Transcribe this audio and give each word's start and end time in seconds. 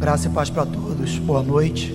Graça 0.00 0.28
e 0.28 0.30
paz 0.30 0.48
para 0.48 0.64
todos. 0.64 1.18
Boa 1.18 1.42
noite. 1.42 1.92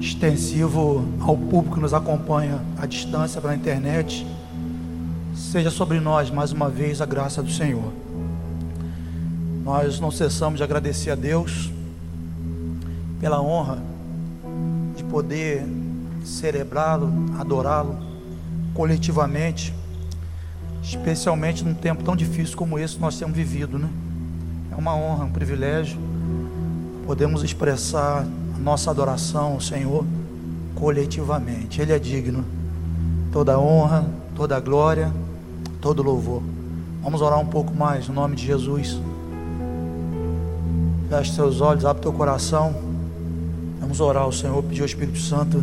Extensivo 0.00 1.06
ao 1.20 1.38
público 1.38 1.76
que 1.76 1.80
nos 1.80 1.94
acompanha 1.94 2.60
à 2.76 2.84
distância 2.84 3.40
pela 3.40 3.54
internet. 3.54 4.26
Seja 5.32 5.70
sobre 5.70 6.00
nós 6.00 6.32
mais 6.32 6.50
uma 6.50 6.68
vez 6.68 7.00
a 7.00 7.06
graça 7.06 7.40
do 7.44 7.50
Senhor. 7.52 7.92
Nós 9.62 10.00
não 10.00 10.10
cessamos 10.10 10.56
de 10.56 10.64
agradecer 10.64 11.12
a 11.12 11.14
Deus 11.14 11.70
pela 13.20 13.40
honra 13.40 13.78
de 14.96 15.04
poder 15.04 15.64
celebrá-lo, 16.24 17.08
adorá-lo 17.38 17.96
coletivamente, 18.74 19.72
especialmente 20.82 21.62
num 21.62 21.72
tempo 21.72 22.02
tão 22.02 22.16
difícil 22.16 22.56
como 22.56 22.80
esse 22.80 22.96
que 22.96 23.00
nós 23.00 23.16
temos 23.16 23.36
vivido, 23.36 23.78
né? 23.78 23.88
É 24.72 24.74
uma 24.74 24.96
honra, 24.96 25.24
um 25.24 25.30
privilégio 25.30 26.15
podemos 27.06 27.44
expressar 27.44 28.26
a 28.54 28.58
nossa 28.58 28.90
adoração 28.90 29.52
ao 29.52 29.60
Senhor 29.60 30.04
coletivamente. 30.74 31.80
Ele 31.80 31.92
é 31.92 31.98
digno. 31.98 32.44
Toda 33.32 33.58
honra, 33.58 34.04
toda 34.34 34.58
glória, 34.58 35.12
todo 35.80 36.02
louvor. 36.02 36.42
Vamos 37.02 37.22
orar 37.22 37.38
um 37.38 37.46
pouco 37.46 37.72
mais 37.72 38.08
no 38.08 38.14
nome 38.14 38.34
de 38.34 38.44
Jesus. 38.44 39.00
Feche 41.08 41.32
seus 41.32 41.60
olhos, 41.60 41.84
abre 41.84 42.02
teu 42.02 42.12
coração. 42.12 42.74
Vamos 43.80 44.00
orar 44.00 44.24
ao 44.24 44.32
Senhor, 44.32 44.60
pedir 44.64 44.80
ao 44.80 44.86
Espírito 44.86 45.20
Santo 45.20 45.62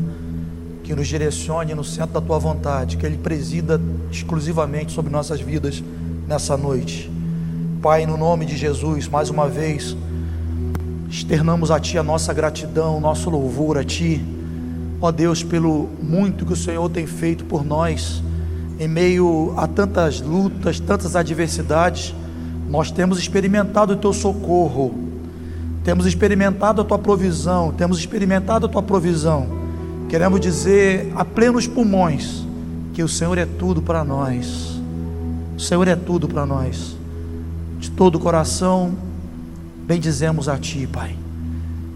que 0.82 0.96
nos 0.96 1.08
direcione 1.08 1.74
no 1.74 1.84
centro 1.84 2.14
da 2.14 2.22
tua 2.22 2.40
vontade, 2.40 2.98
que 2.98 3.06
Ele 3.06 3.18
presida 3.18 3.80
exclusivamente 4.12 4.92
sobre 4.94 5.12
nossas 5.12 5.42
vidas 5.42 5.84
nessa 6.28 6.56
noite. 6.56 7.12
Pai, 7.82 8.06
no 8.06 8.16
nome 8.18 8.46
de 8.46 8.56
Jesus, 8.56 9.08
mais 9.10 9.30
uma 9.30 9.50
vez 9.50 9.96
externamos 11.14 11.70
a 11.70 11.80
Ti 11.80 12.00
a 12.00 12.04
nossa 12.04 12.34
gratidão, 12.34 13.00
nosso 13.00 13.30
louvor 13.30 13.78
a 13.78 13.84
Ti, 13.84 14.20
ó 15.00 15.12
Deus, 15.12 15.44
pelo 15.44 15.88
muito 16.02 16.44
que 16.44 16.54
o 16.54 16.56
Senhor 16.56 16.90
tem 16.90 17.06
feito 17.06 17.46
por 17.46 17.64
nós, 17.64 18.24
em 18.80 18.88
meio 18.88 19.54
a 19.56 19.68
tantas 19.68 20.20
lutas, 20.20 20.80
tantas 20.80 21.16
adversidades, 21.16 22.16
nós 22.68 22.90
temos 22.90 23.20
experimentado 23.20 23.94
o 23.94 23.96
Teu 23.96 24.12
socorro, 24.12 24.96
temos 25.84 26.08
experimentado 26.08 26.82
a 26.82 26.84
Tua 26.84 26.98
provisão, 26.98 27.72
temos 27.72 28.00
experimentado 28.00 28.66
a 28.66 28.70
Tua 28.70 28.82
provisão, 28.82 29.48
queremos 30.10 30.40
dizer 30.40 31.14
a 31.16 31.24
plenos 31.24 31.68
pulmões, 31.68 32.44
que 32.92 33.04
o 33.04 33.08
Senhor 33.08 33.38
é 33.38 33.46
tudo 33.46 33.84
para 33.84 34.04
nós, 34.04 34.82
o 35.56 35.60
Senhor 35.60 35.88
é 35.88 35.96
tudo 35.96 36.28
para 36.28 36.44
nós, 36.44 36.98
de 37.80 37.92
todo 37.92 38.16
o 38.16 38.20
coração, 38.20 39.13
bendizemos 39.86 40.48
a 40.48 40.58
Ti, 40.58 40.88
Pai. 40.92 41.16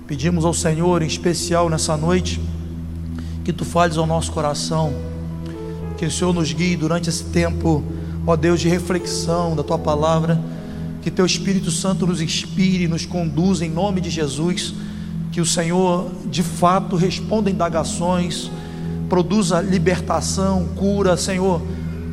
Pedimos 0.05 0.45
ao 0.45 0.53
Senhor, 0.53 1.01
em 1.01 1.07
especial 1.07 1.69
nessa 1.69 1.97
noite, 1.97 2.39
que 3.43 3.53
Tu 3.53 3.65
fales 3.65 3.97
ao 3.97 4.05
nosso 4.05 4.31
coração, 4.31 4.93
que 5.97 6.05
o 6.05 6.11
Senhor 6.11 6.33
nos 6.33 6.51
guie 6.51 6.75
durante 6.75 7.09
esse 7.09 7.25
tempo, 7.25 7.83
ó 8.25 8.35
Deus, 8.35 8.59
de 8.59 8.69
reflexão 8.69 9.55
da 9.55 9.63
Tua 9.63 9.79
palavra, 9.79 10.39
que 11.01 11.09
Teu 11.09 11.25
Espírito 11.25 11.71
Santo 11.71 12.05
nos 12.05 12.21
inspire, 12.21 12.87
nos 12.87 13.05
conduza 13.05 13.65
em 13.65 13.69
nome 13.69 14.01
de 14.01 14.09
Jesus, 14.09 14.73
que 15.31 15.39
o 15.39 15.45
Senhor 15.45 16.11
de 16.29 16.43
fato 16.43 16.95
responda 16.95 17.49
indagações, 17.49 18.51
produza 19.07 19.61
libertação, 19.61 20.67
cura, 20.75 21.15
Senhor, 21.15 21.61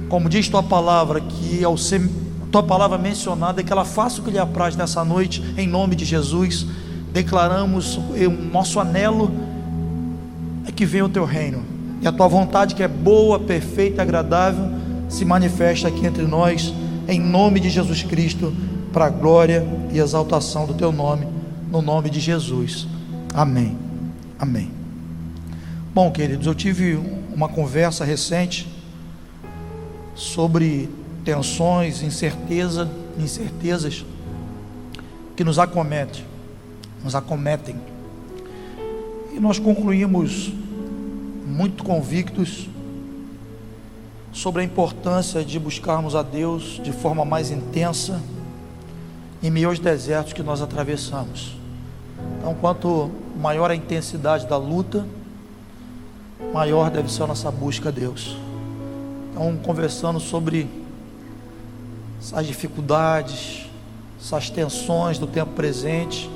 como 0.08 0.28
diz 0.28 0.48
Tua 0.48 0.62
palavra, 0.62 1.20
que 1.20 1.64
ao 1.64 1.77
ser 1.77 2.00
tua 2.55 2.62
palavra 2.62 2.97
mencionada, 2.97 3.64
que 3.64 3.72
ela 3.72 3.84
faça 3.84 4.20
o 4.20 4.24
que 4.24 4.30
lhe 4.30 4.38
apraz 4.38 4.77
nessa 4.77 5.05
noite, 5.05 5.42
em 5.58 5.66
nome 5.66 5.97
de 5.97 6.05
Jesus. 6.05 6.64
Declaramos 7.12 7.96
o 7.96 8.30
nosso 8.52 8.78
anelo 8.78 9.28
é 10.64 10.70
que 10.70 10.86
venha 10.86 11.05
o 11.05 11.08
teu 11.08 11.24
reino, 11.24 11.64
e 12.00 12.06
a 12.06 12.12
tua 12.12 12.28
vontade, 12.28 12.77
que 12.77 12.83
é 12.84 12.86
boa, 12.86 13.41
perfeita 13.41 14.02
agradável, 14.02 14.70
se 15.08 15.24
manifesta 15.24 15.89
aqui 15.89 16.06
entre 16.06 16.23
nós, 16.23 16.73
em 17.08 17.18
nome 17.18 17.58
de 17.58 17.68
Jesus 17.68 18.05
Cristo, 18.05 18.55
para 18.92 19.06
a 19.06 19.11
glória 19.11 19.67
e 19.92 19.98
exaltação 19.98 20.64
do 20.64 20.74
teu 20.74 20.92
nome, 20.92 21.27
no 21.73 21.83
nome 21.83 22.08
de 22.08 22.20
Jesus. 22.20 22.86
Amém. 23.34 23.77
Amém. 24.39 24.70
Bom, 25.92 26.08
queridos, 26.12 26.46
eu 26.46 26.55
tive 26.55 27.00
uma 27.34 27.48
conversa 27.48 28.05
recente 28.05 28.68
sobre 30.14 30.89
tensões, 31.24 32.02
incerteza, 32.02 32.90
incertezas 33.18 34.05
que 35.35 35.42
nos 35.42 35.58
acometem, 35.58 36.24
nos 37.02 37.14
acometem. 37.14 37.77
E 39.33 39.40
nós 39.40 39.58
concluímos 39.58 40.52
muito 41.46 41.83
convictos 41.83 42.68
sobre 44.33 44.62
a 44.62 44.64
importância 44.64 45.45
de 45.45 45.58
buscarmos 45.58 46.14
a 46.14 46.23
Deus 46.23 46.80
de 46.83 46.92
forma 46.92 47.24
mais 47.24 47.51
intensa 47.51 48.20
em 49.42 49.51
meio 49.51 49.68
aos 49.68 49.79
desertos 49.79 50.33
que 50.33 50.42
nós 50.42 50.61
atravessamos. 50.61 51.56
Então, 52.39 52.55
quanto 52.55 53.11
maior 53.41 53.70
a 53.70 53.74
intensidade 53.74 54.46
da 54.46 54.56
luta, 54.56 55.06
maior 56.52 56.91
deve 56.91 57.11
ser 57.11 57.24
a 57.24 57.27
nossa 57.27 57.51
busca 57.51 57.89
a 57.89 57.92
Deus. 57.92 58.36
Então, 59.33 59.56
conversando 59.56 60.20
sobre 60.20 60.68
essas 62.24 62.46
dificuldades, 62.46 63.67
essas 64.18 64.48
tensões 64.48 65.18
do 65.18 65.27
tempo 65.27 65.52
presente, 65.52 66.30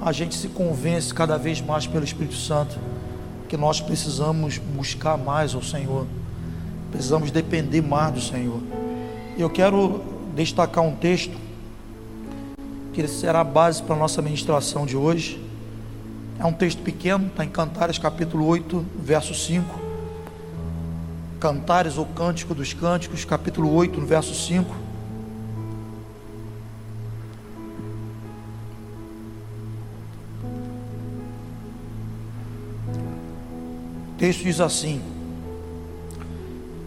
a 0.00 0.10
gente 0.10 0.34
se 0.34 0.48
convence 0.48 1.12
cada 1.12 1.36
vez 1.36 1.60
mais 1.60 1.86
pelo 1.86 2.02
Espírito 2.02 2.36
Santo 2.36 2.78
que 3.46 3.58
nós 3.58 3.78
precisamos 3.78 4.56
buscar 4.56 5.18
mais 5.18 5.54
ao 5.54 5.62
Senhor, 5.62 6.06
precisamos 6.90 7.30
depender 7.30 7.82
mais 7.82 8.14
do 8.14 8.20
Senhor. 8.22 8.58
Eu 9.36 9.50
quero 9.50 10.02
destacar 10.34 10.82
um 10.82 10.96
texto 10.96 11.36
que 12.94 13.06
será 13.06 13.40
a 13.40 13.44
base 13.44 13.82
para 13.82 13.94
a 13.94 13.98
nossa 13.98 14.22
ministração 14.22 14.86
de 14.86 14.96
hoje. 14.96 15.38
É 16.38 16.46
um 16.46 16.54
texto 16.54 16.80
pequeno, 16.80 17.26
está 17.26 17.44
em 17.44 17.50
Cantares 17.50 17.98
capítulo 17.98 18.46
8, 18.46 18.86
verso 18.98 19.34
5. 19.34 19.78
Cantares 21.38 21.98
ou 21.98 22.06
Cântico 22.06 22.54
dos 22.54 22.72
Cânticos, 22.72 23.26
capítulo 23.26 23.74
8, 23.74 24.00
no 24.00 24.06
verso 24.06 24.34
5. 24.34 24.85
O 34.16 34.18
texto 34.18 34.44
diz 34.44 34.62
assim: 34.62 34.98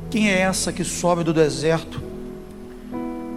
Quem 0.10 0.32
é 0.32 0.40
essa 0.40 0.74
que 0.74 0.84
sobe 0.84 1.24
do 1.24 1.32
deserto 1.32 2.02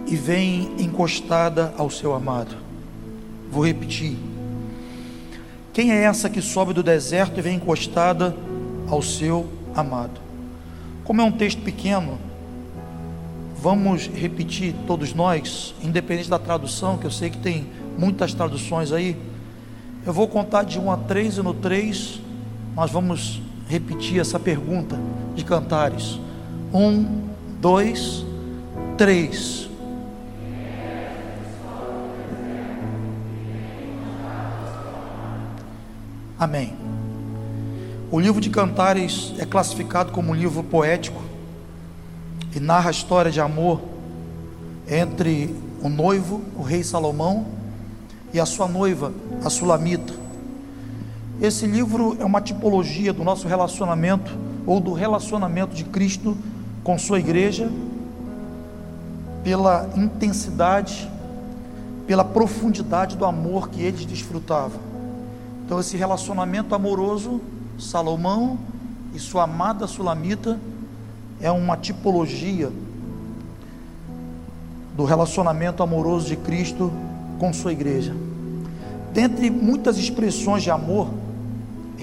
e 0.07 0.15
vem 0.15 0.71
encostada 0.79 1.71
ao 1.77 1.91
seu 1.91 2.15
amado? 2.15 2.55
Vou 3.51 3.63
repetir. 3.63 4.17
Quem 5.71 5.91
é 5.91 6.05
essa 6.05 6.27
que 6.27 6.41
sobe 6.41 6.73
do 6.73 6.81
deserto 6.81 7.37
e 7.37 7.43
vem 7.43 7.57
encostada 7.57 8.35
ao 8.89 9.03
seu 9.03 9.47
amado? 9.75 10.19
Como 11.03 11.21
é 11.21 11.23
um 11.23 11.31
texto 11.31 11.61
pequeno, 11.61 12.17
vamos 13.55 14.07
repetir 14.07 14.73
todos 14.87 15.13
nós, 15.13 15.75
independente 15.83 16.31
da 16.31 16.39
tradução, 16.39 16.97
que 16.97 17.05
eu 17.05 17.11
sei 17.11 17.29
que 17.29 17.37
tem 17.37 17.67
muitas 17.95 18.33
traduções 18.33 18.91
aí. 18.91 19.15
Eu 20.03 20.13
vou 20.13 20.27
contar 20.27 20.63
de 20.63 20.79
1 20.79 20.91
a 20.91 20.97
3 20.97 21.37
e 21.37 21.41
no 21.43 21.53
3 21.53 22.21
nós 22.75 22.89
vamos 22.89 23.39
repetir 23.73 24.19
essa 24.19 24.39
pergunta 24.39 24.99
de 25.33 25.43
cantares. 25.43 26.19
Um, 26.71 27.23
dois, 27.59 28.23
três. 28.95 29.67
Amém. 36.37 36.75
O 38.11 38.19
livro 38.19 38.39
de 38.39 38.51
Cantares 38.51 39.33
é 39.39 39.45
classificado 39.45 40.11
como 40.11 40.33
um 40.33 40.35
livro 40.35 40.61
poético 40.61 41.23
e 42.55 42.59
narra 42.59 42.89
a 42.89 42.91
história 42.91 43.31
de 43.31 43.41
amor 43.41 43.81
entre 44.87 45.55
o 45.81 45.89
noivo, 45.89 46.43
o 46.55 46.61
rei 46.61 46.83
Salomão, 46.83 47.47
e 48.31 48.39
a 48.39 48.45
sua 48.45 48.67
noiva, 48.67 49.11
a 49.43 49.49
Sulamita. 49.49 50.22
Esse 51.41 51.65
livro 51.65 52.15
é 52.19 52.25
uma 52.25 52.41
tipologia 52.41 53.11
do 53.11 53.23
nosso 53.23 53.47
relacionamento 53.47 54.31
ou 54.65 54.79
do 54.79 54.93
relacionamento 54.93 55.75
de 55.75 55.83
Cristo 55.83 56.37
com 56.83 56.97
sua 56.97 57.19
igreja, 57.19 57.69
pela 59.43 59.89
intensidade, 59.95 61.09
pela 62.05 62.23
profundidade 62.23 63.17
do 63.17 63.25
amor 63.25 63.69
que 63.69 63.81
eles 63.81 64.05
desfrutavam. 64.05 64.79
Então, 65.65 65.79
esse 65.79 65.97
relacionamento 65.97 66.75
amoroso, 66.75 67.41
Salomão 67.79 68.57
e 69.13 69.19
sua 69.19 69.43
amada 69.43 69.87
Sulamita, 69.87 70.59
é 71.41 71.51
uma 71.51 71.75
tipologia 71.75 72.71
do 74.95 75.03
relacionamento 75.03 75.81
amoroso 75.81 76.27
de 76.27 76.37
Cristo 76.37 76.91
com 77.39 77.51
sua 77.51 77.73
igreja. 77.73 78.15
dentre 79.13 79.51
muitas 79.51 79.97
expressões 79.97 80.63
de 80.63 80.71
amor 80.71 81.07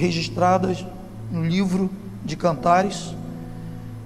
registradas 0.01 0.85
no 1.31 1.45
livro 1.45 1.91
de 2.25 2.35
Cantares, 2.35 3.15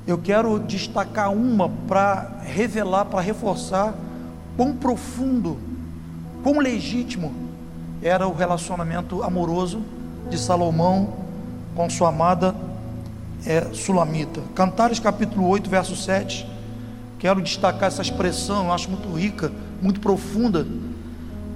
eu 0.06 0.18
quero 0.18 0.58
destacar 0.58 1.32
uma 1.32 1.68
para 1.88 2.40
revelar, 2.42 3.06
para 3.06 3.20
reforçar 3.20 3.94
quão 4.56 4.74
profundo, 4.74 5.56
quão 6.42 6.58
legítimo 6.58 7.32
era 8.02 8.26
o 8.26 8.34
relacionamento 8.34 9.22
amoroso 9.22 9.80
de 10.28 10.36
Salomão 10.36 11.14
com 11.74 11.88
sua 11.88 12.08
amada 12.08 12.54
é, 13.46 13.72
Sulamita. 13.72 14.40
Cantares 14.54 14.98
capítulo 14.98 15.46
8, 15.48 15.70
verso 15.70 15.96
7. 15.96 16.46
Quero 17.18 17.40
destacar 17.40 17.88
essa 17.88 18.02
expressão, 18.02 18.66
eu 18.66 18.72
acho 18.72 18.90
muito 18.90 19.10
rica, 19.14 19.50
muito 19.80 20.00
profunda, 20.00 20.66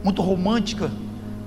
muito 0.02 0.22
romântica. 0.22 0.90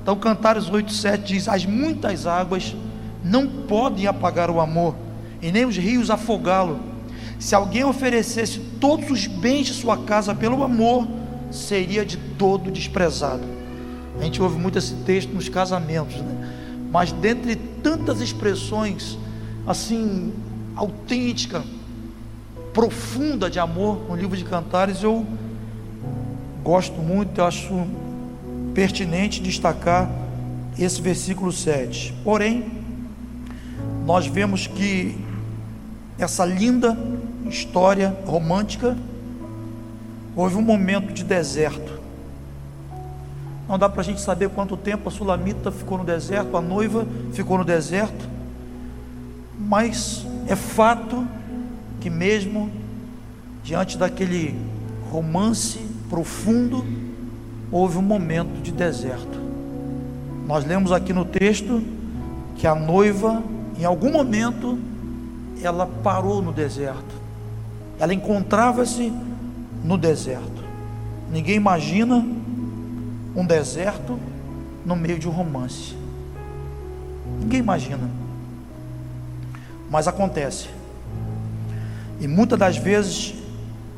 Então, 0.01 0.15
Cantares 0.15 0.69
8, 0.69 0.91
7 0.91 1.23
diz: 1.23 1.47
As 1.47 1.65
muitas 1.65 2.25
águas 2.25 2.75
não 3.23 3.47
podem 3.47 4.07
apagar 4.07 4.49
o 4.49 4.59
amor, 4.59 4.95
e 5.41 5.51
nem 5.51 5.65
os 5.65 5.77
rios 5.77 6.09
afogá-lo. 6.09 6.79
Se 7.39 7.55
alguém 7.55 7.83
oferecesse 7.83 8.59
todos 8.79 9.09
os 9.09 9.27
bens 9.27 9.67
de 9.67 9.73
sua 9.73 9.97
casa 9.97 10.33
pelo 10.33 10.63
amor, 10.63 11.07
seria 11.51 12.05
de 12.05 12.17
todo 12.17 12.71
desprezado. 12.71 13.43
A 14.19 14.23
gente 14.23 14.41
ouve 14.41 14.59
muito 14.59 14.77
esse 14.77 14.93
texto 14.95 15.33
nos 15.33 15.49
casamentos, 15.49 16.15
né? 16.17 16.51
Mas 16.91 17.11
dentre 17.11 17.55
tantas 17.55 18.21
expressões 18.21 19.17
assim 19.65 20.33
autêntica, 20.75 21.63
profunda 22.73 23.49
de 23.49 23.59
amor 23.59 24.01
no 24.09 24.15
livro 24.15 24.35
de 24.35 24.43
Cantares, 24.43 25.01
eu 25.03 25.25
gosto 26.63 26.99
muito, 27.01 27.39
eu 27.39 27.45
acho 27.45 27.87
pertinente 28.73 29.41
destacar 29.41 30.09
esse 30.77 31.01
versículo 31.01 31.51
7. 31.51 32.13
Porém, 32.23 32.65
nós 34.05 34.25
vemos 34.27 34.67
que 34.67 35.17
essa 36.17 36.45
linda 36.45 36.97
história 37.45 38.15
romântica 38.25 38.97
houve 40.35 40.55
um 40.55 40.61
momento 40.61 41.13
de 41.13 41.23
deserto. 41.23 41.99
Não 43.67 43.77
dá 43.77 43.87
para 43.87 44.01
a 44.01 44.03
gente 44.03 44.21
saber 44.21 44.49
quanto 44.49 44.75
tempo 44.75 45.07
a 45.07 45.11
Sulamita 45.11 45.71
ficou 45.71 45.97
no 45.97 46.03
deserto, 46.03 46.57
a 46.57 46.61
noiva 46.61 47.07
ficou 47.33 47.57
no 47.57 47.63
deserto, 47.63 48.29
mas 49.57 50.25
é 50.47 50.55
fato 50.55 51.25
que, 51.99 52.09
mesmo 52.09 52.69
diante 53.63 53.97
daquele 53.97 54.59
romance 55.09 55.79
profundo, 56.09 56.85
houve 57.71 57.97
um 57.97 58.01
momento 58.01 58.61
de 58.61 58.71
deserto. 58.71 59.39
Nós 60.45 60.65
lemos 60.65 60.91
aqui 60.91 61.13
no 61.13 61.23
texto 61.23 61.81
que 62.57 62.67
a 62.67 62.75
noiva, 62.75 63.41
em 63.79 63.85
algum 63.85 64.11
momento, 64.11 64.77
ela 65.63 65.87
parou 66.03 66.41
no 66.41 66.51
deserto, 66.51 67.15
ela 67.99 68.13
encontrava-se 68.13 69.13
no 69.83 69.97
deserto. 69.97 70.61
Ninguém 71.31 71.55
imagina 71.55 72.25
um 73.35 73.45
deserto 73.45 74.19
no 74.85 74.95
meio 74.95 75.17
de 75.17 75.27
um 75.27 75.31
romance. 75.31 75.95
Ninguém 77.39 77.59
imagina. 77.59 78.09
Mas 79.89 80.07
acontece. 80.07 80.67
E 82.19 82.27
muitas 82.27 82.59
das 82.59 82.77
vezes 82.77 83.33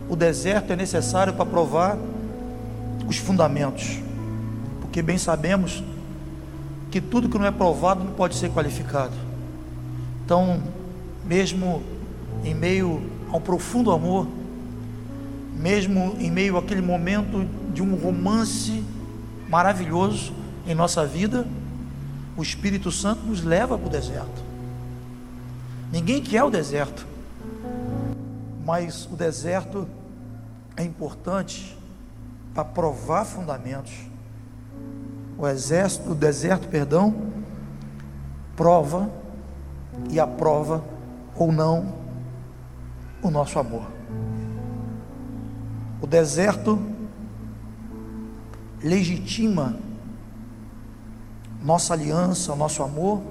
o 0.09 0.15
deserto 0.15 0.71
é 0.71 0.75
necessário 0.75 1.33
para 1.33 1.45
provar 1.45 1.97
os 3.07 3.17
fundamentos. 3.17 3.99
Porque 4.81 5.01
bem 5.01 5.17
sabemos 5.17 5.83
que 6.91 7.01
tudo 7.01 7.27
que 7.27 7.37
não 7.37 7.45
é 7.45 7.51
provado 7.51 8.03
não 8.03 8.13
pode 8.13 8.35
ser 8.35 8.51
qualificado. 8.51 9.13
Então, 10.23 10.61
mesmo 11.25 11.81
em 12.43 12.53
meio 12.53 13.01
a 13.31 13.37
um 13.37 13.41
profundo 13.41 13.91
amor, 13.91 14.27
mesmo 15.57 16.15
em 16.19 16.29
meio 16.29 16.57
àquele 16.57 16.81
momento 16.81 17.47
de 17.73 17.81
um 17.81 17.95
romance 17.95 18.83
maravilhoso 19.49 20.33
em 20.67 20.75
nossa 20.75 21.05
vida, 21.05 21.47
o 22.35 22.41
Espírito 22.41 22.91
Santo 22.91 23.25
nos 23.25 23.43
leva 23.43 23.77
para 23.77 23.87
o 23.87 23.89
deserto. 23.89 24.43
Ninguém 25.91 26.21
quer 26.21 26.43
o 26.43 26.49
deserto, 26.49 27.05
mas 28.65 29.05
o 29.11 29.15
deserto 29.15 29.87
é 30.75 30.83
importante 30.83 31.77
para 32.53 32.63
provar 32.63 33.25
fundamentos. 33.25 33.93
O 35.37 35.47
exército, 35.47 36.11
o 36.11 36.15
deserto, 36.15 36.67
perdão, 36.67 37.15
prova 38.55 39.09
e 40.09 40.19
aprova 40.19 40.83
ou 41.35 41.51
não 41.51 41.93
o 43.21 43.31
nosso 43.31 43.57
amor. 43.57 43.87
O 46.01 46.07
deserto 46.07 46.79
legitima 48.83 49.77
nossa 51.63 51.93
aliança, 51.93 52.55
nosso 52.55 52.83
amor 52.83 53.21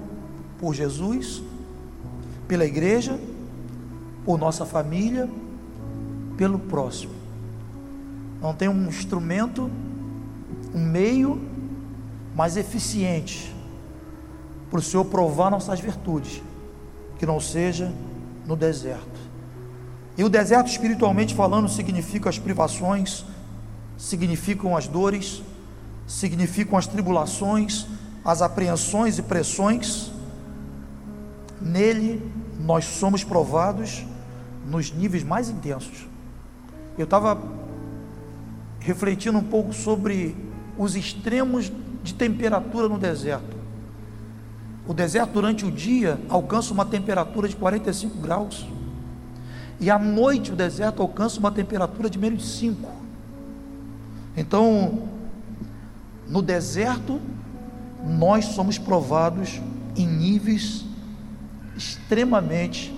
por 0.59 0.73
Jesus, 0.73 1.43
pela 2.47 2.65
igreja, 2.65 3.19
por 4.25 4.39
nossa 4.39 4.65
família, 4.65 5.29
pelo 6.35 6.57
próximo. 6.57 7.12
Não 8.43 8.53
tem 8.53 8.67
um 8.67 8.89
instrumento, 8.89 9.71
um 10.75 10.85
meio 10.85 11.41
mais 12.35 12.57
eficiente 12.57 13.55
para 14.69 14.79
o 14.79 14.81
Senhor 14.81 15.05
provar 15.05 15.49
nossas 15.49 15.79
virtudes, 15.79 16.43
que 17.17 17.25
não 17.25 17.39
seja 17.39 17.89
no 18.45 18.57
deserto. 18.57 19.17
E 20.17 20.25
o 20.25 20.29
deserto, 20.29 20.67
espiritualmente 20.67 21.33
falando, 21.33 21.69
significa 21.69 22.29
as 22.29 22.37
privações, 22.37 23.23
significam 23.97 24.75
as 24.75 24.87
dores, 24.87 25.41
significam 26.05 26.77
as 26.77 26.85
tribulações, 26.85 27.87
as 28.25 28.41
apreensões 28.41 29.17
e 29.17 29.21
pressões. 29.21 30.11
Nele 31.61 32.29
nós 32.59 32.83
somos 32.83 33.23
provados 33.23 34.05
nos 34.67 34.91
níveis 34.91 35.23
mais 35.23 35.47
intensos. 35.47 36.05
Eu 36.97 37.05
estava 37.05 37.41
refletindo 38.83 39.37
um 39.37 39.43
pouco 39.43 39.73
sobre 39.73 40.35
os 40.77 40.95
extremos 40.95 41.71
de 42.03 42.13
temperatura 42.13 42.89
no 42.89 42.99
deserto. 42.99 43.55
O 44.85 44.93
deserto 44.93 45.31
durante 45.31 45.65
o 45.65 45.71
dia 45.71 46.19
alcança 46.27 46.73
uma 46.73 46.85
temperatura 46.85 47.47
de 47.47 47.55
45 47.55 48.17
graus. 48.17 48.67
E 49.79 49.89
à 49.89 49.97
noite 49.97 50.51
o 50.51 50.55
deserto 50.55 51.01
alcança 51.01 51.39
uma 51.39 51.51
temperatura 51.51 52.09
de 52.09 52.19
menos 52.19 52.43
de 52.43 52.49
5. 52.49 52.89
Então, 54.35 55.07
no 56.27 56.41
deserto, 56.41 57.21
nós 58.05 58.45
somos 58.45 58.77
provados 58.77 59.61
em 59.95 60.05
níveis 60.05 60.83
extremamente 61.77 62.93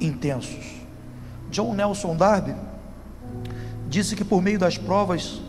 intensos. 0.00 0.74
John 1.52 1.74
Nelson 1.74 2.16
Darby 2.16 2.54
disse 3.88 4.16
que 4.16 4.24
por 4.24 4.42
meio 4.42 4.58
das 4.58 4.76
provas 4.76 5.40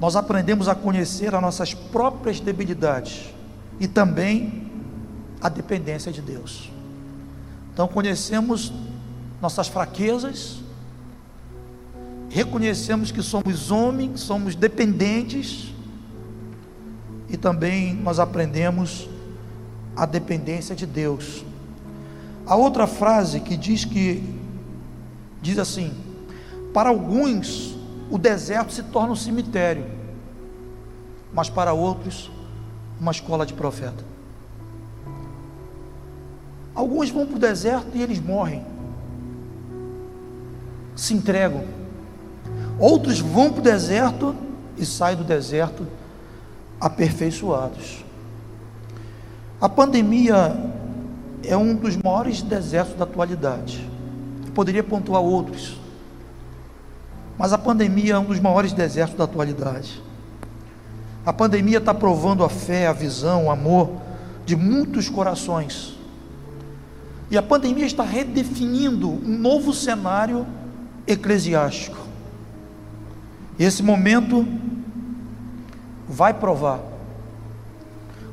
nós 0.00 0.16
aprendemos 0.16 0.68
a 0.68 0.74
conhecer 0.74 1.34
as 1.34 1.42
nossas 1.42 1.74
próprias 1.74 2.40
debilidades 2.40 3.34
e 3.80 3.88
também 3.88 4.70
a 5.40 5.48
dependência 5.48 6.12
de 6.12 6.20
Deus. 6.20 6.70
Então 7.72 7.86
conhecemos 7.86 8.72
nossas 9.40 9.68
fraquezas, 9.68 10.58
reconhecemos 12.28 13.10
que 13.10 13.22
somos 13.22 13.70
homens, 13.70 14.20
somos 14.20 14.54
dependentes, 14.54 15.72
e 17.28 17.36
também 17.36 17.94
nós 17.94 18.18
aprendemos 18.18 19.08
a 19.94 20.06
dependência 20.06 20.74
de 20.74 20.86
Deus. 20.86 21.44
A 22.46 22.56
outra 22.56 22.86
frase 22.86 23.40
que 23.40 23.56
diz 23.56 23.84
que 23.84 24.22
diz 25.42 25.58
assim: 25.58 25.92
para 26.72 26.88
alguns 26.88 27.76
o 28.10 28.18
deserto 28.18 28.72
se 28.72 28.82
torna 28.82 29.12
um 29.12 29.16
cemitério, 29.16 29.84
mas 31.32 31.50
para 31.50 31.72
outros 31.72 32.30
uma 33.00 33.12
escola 33.12 33.44
de 33.44 33.54
profeta. 33.54 34.04
Alguns 36.74 37.10
vão 37.10 37.26
para 37.26 37.36
o 37.36 37.38
deserto 37.38 37.88
e 37.94 38.02
eles 38.02 38.20
morrem, 38.20 38.64
se 40.94 41.14
entregam 41.14 41.78
Outros 42.78 43.18
vão 43.18 43.50
para 43.50 43.60
o 43.60 43.62
deserto 43.62 44.34
e 44.76 44.86
saem 44.86 45.16
do 45.16 45.24
deserto 45.24 45.84
aperfeiçoados. 46.80 48.04
A 49.60 49.68
pandemia 49.68 50.56
é 51.42 51.56
um 51.56 51.74
dos 51.74 51.96
maiores 51.96 52.40
desertos 52.40 52.94
da 52.94 53.02
atualidade. 53.02 53.84
Eu 54.46 54.52
poderia 54.52 54.84
pontuar 54.84 55.20
outros, 55.20 55.76
mas 57.38 57.52
a 57.52 57.58
pandemia 57.58 58.14
é 58.14 58.18
um 58.18 58.24
dos 58.24 58.40
maiores 58.40 58.72
desertos 58.72 59.16
da 59.16 59.24
atualidade. 59.24 60.02
A 61.24 61.32
pandemia 61.32 61.78
está 61.78 61.94
provando 61.94 62.42
a 62.42 62.48
fé, 62.48 62.88
a 62.88 62.92
visão, 62.92 63.46
o 63.46 63.50
amor 63.50 63.92
de 64.44 64.56
muitos 64.56 65.08
corações. 65.08 65.96
E 67.30 67.38
a 67.38 67.42
pandemia 67.42 67.86
está 67.86 68.02
redefinindo 68.02 69.08
um 69.08 69.38
novo 69.38 69.72
cenário 69.72 70.46
eclesiástico. 71.06 71.98
Esse 73.58 73.82
momento 73.82 74.46
vai 76.08 76.32
provar 76.32 76.80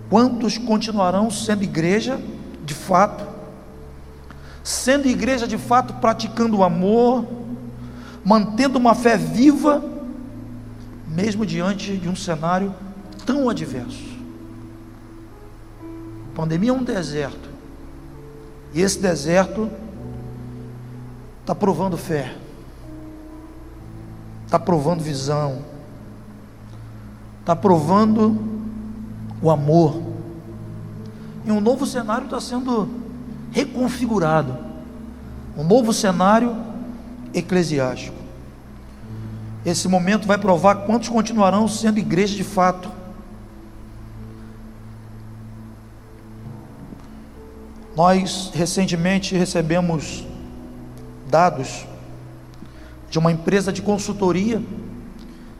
quantos 0.09 0.57
continuarão 0.57 1.29
sendo 1.29 1.63
igreja 1.63 2.19
de 2.63 2.74
fato, 2.74 3.24
sendo 4.63 5.07
igreja 5.07 5.47
de 5.47 5.57
fato 5.57 5.95
praticando 5.95 6.57
o 6.57 6.63
amor, 6.63 7.25
mantendo 8.25 8.79
uma 8.79 8.96
fé 8.96 9.15
viva, 9.15 9.84
mesmo 11.08 11.46
diante 11.46 11.96
de 11.96 12.10
um 12.10 12.15
cenário 12.15 12.74
tão 13.24 13.48
adverso. 13.48 14.03
A 16.34 16.36
pandemia 16.36 16.72
é 16.72 16.74
um 16.74 16.84
deserto, 16.84 17.48
e 18.74 18.82
esse 18.82 19.00
deserto 19.00 19.70
está 21.41 21.53
provando 21.53 21.96
fé, 21.96 22.36
está 24.46 24.58
provando 24.58 25.01
visão, 25.01 25.60
está 27.41 27.55
provando 27.55 28.38
o 29.39 29.51
amor. 29.51 30.01
E 31.46 31.51
um 31.51 31.62
novo 31.62 31.86
cenário 31.86 32.25
está 32.25 32.41
sendo 32.41 32.89
reconfigurado. 33.51 34.58
Um 35.55 35.63
novo 35.63 35.94
cenário 35.94 36.55
eclesiástico. 37.36 38.15
Esse 39.65 39.88
momento 39.88 40.27
vai 40.27 40.38
provar 40.38 40.86
quantos 40.86 41.10
continuarão 41.10 41.68
sendo 41.68 41.98
igreja 41.98 42.36
de 42.36 42.44
fato. 42.44 42.92
Nós 47.96 48.51
recentemente 48.54 49.36
recebemos 49.36 50.24
dados 51.27 51.86
de 53.10 53.18
uma 53.18 53.32
empresa 53.32 53.72
de 53.72 53.82
consultoria 53.82 54.62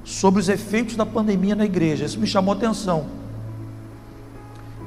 sobre 0.04 0.40
os 0.40 0.50
efeitos 0.50 0.96
da 0.96 1.06
pandemia 1.06 1.56
na 1.56 1.66
igreja. 1.66 2.06
Isso 2.06 2.20
me 2.20 2.28
chamou 2.28 2.54
a 2.54 2.58
atenção. 2.58 3.08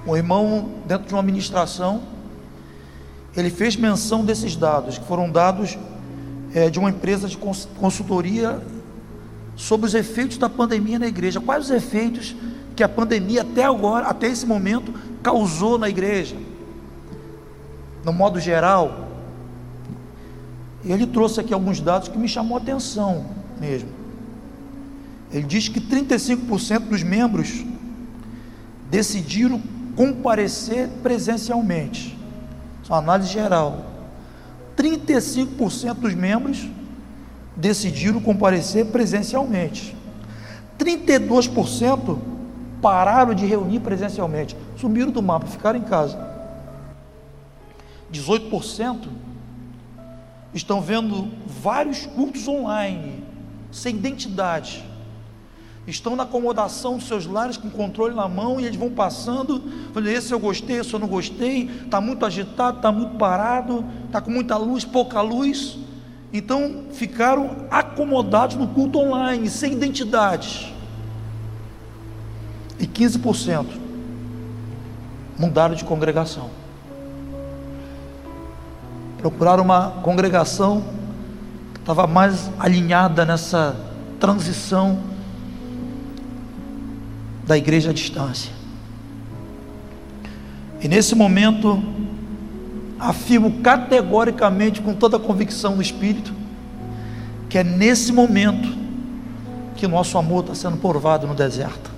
Um 0.06 0.16
irmão, 0.16 0.70
dentro 0.86 1.08
de 1.08 1.14
uma 1.14 1.20
administração, 1.20 2.02
ele 3.36 3.50
fez 3.50 3.74
menção 3.76 4.24
desses 4.24 4.54
dados, 4.54 4.96
que 4.96 5.04
foram 5.06 5.30
dados 5.30 5.76
é, 6.54 6.70
de 6.70 6.78
uma 6.78 6.90
empresa 6.90 7.28
de 7.28 7.36
consultoria 7.36 8.60
sobre 9.56 9.86
os 9.86 9.94
efeitos 9.94 10.38
da 10.38 10.48
pandemia 10.48 10.98
na 10.98 11.06
igreja. 11.06 11.40
Quais 11.40 11.64
os 11.64 11.70
efeitos 11.70 12.34
que 12.76 12.82
a 12.82 12.88
pandemia 12.88 13.42
até 13.42 13.64
agora, 13.64 14.06
até 14.06 14.28
esse 14.28 14.46
momento, 14.46 14.94
causou 15.22 15.78
na 15.78 15.88
igreja? 15.88 16.36
No 18.04 18.12
modo 18.12 18.38
geral, 18.38 19.08
ele 20.84 21.06
trouxe 21.06 21.40
aqui 21.40 21.52
alguns 21.52 21.80
dados 21.80 22.08
que 22.08 22.16
me 22.16 22.28
chamou 22.28 22.56
a 22.56 22.60
atenção 22.60 23.26
mesmo. 23.60 23.88
Ele 25.30 25.44
diz 25.44 25.68
que 25.68 25.80
35% 25.80 26.88
dos 26.88 27.02
membros 27.02 27.64
decidiram 28.90 29.60
comparecer 29.94 30.88
presencialmente. 31.02 32.16
Isso 32.82 32.92
é 32.92 32.94
uma 32.94 33.02
análise 33.02 33.30
geral. 33.30 33.84
35% 34.78 35.94
dos 35.94 36.14
membros 36.14 36.68
decidiram 37.56 38.20
comparecer 38.20 38.86
presencialmente. 38.86 39.96
32% 40.78 42.18
pararam 42.80 43.34
de 43.34 43.44
reunir 43.44 43.80
presencialmente, 43.80 44.56
sumiram 44.76 45.10
do 45.10 45.20
mapa, 45.20 45.46
ficaram 45.46 45.80
em 45.80 45.82
casa. 45.82 46.16
18% 48.12 49.08
estão 50.54 50.80
vendo 50.80 51.28
vários 51.46 52.06
cultos 52.06 52.46
online, 52.46 53.24
sem 53.72 53.96
identidade 53.96 54.87
estão 55.90 56.14
na 56.14 56.24
acomodação 56.24 56.98
dos 56.98 57.06
seus 57.06 57.24
lares 57.26 57.56
com 57.56 57.70
controle 57.70 58.14
na 58.14 58.28
mão 58.28 58.60
e 58.60 58.66
eles 58.66 58.76
vão 58.76 58.90
passando. 58.90 59.62
Falei, 59.94 60.14
esse 60.14 60.32
eu 60.32 60.38
gostei, 60.38 60.80
esse 60.80 60.92
eu 60.92 60.98
não 61.00 61.08
gostei. 61.08 61.70
Está 61.84 62.00
muito 62.00 62.26
agitado, 62.26 62.76
está 62.76 62.92
muito 62.92 63.16
parado, 63.16 63.84
está 64.04 64.20
com 64.20 64.30
muita 64.30 64.56
luz, 64.56 64.84
pouca 64.84 65.20
luz. 65.22 65.78
Então 66.30 66.84
ficaram 66.92 67.66
acomodados 67.70 68.56
no 68.56 68.68
culto 68.68 68.98
online, 68.98 69.48
sem 69.48 69.72
identidade. 69.72 70.74
E 72.78 72.86
15% 72.86 73.66
mudaram 75.38 75.74
de 75.74 75.84
congregação. 75.84 76.50
Procuraram 79.16 79.64
uma 79.64 79.90
congregação 80.02 80.84
que 81.72 81.80
estava 81.80 82.06
mais 82.06 82.50
alinhada 82.58 83.24
nessa 83.24 83.74
transição 84.20 85.16
da 87.48 87.56
igreja 87.56 87.90
à 87.90 87.92
distância. 87.94 88.52
E 90.82 90.86
nesse 90.86 91.14
momento, 91.14 91.82
afirmo 93.00 93.60
categoricamente, 93.62 94.82
com 94.82 94.94
toda 94.94 95.16
a 95.16 95.20
convicção 95.20 95.74
no 95.74 95.82
Espírito, 95.82 96.32
que 97.48 97.56
é 97.56 97.64
nesse 97.64 98.12
momento 98.12 98.76
que 99.74 99.86
o 99.86 99.88
nosso 99.88 100.18
amor 100.18 100.42
está 100.42 100.54
sendo 100.54 100.76
provado 100.76 101.26
no 101.26 101.34
deserto. 101.34 101.90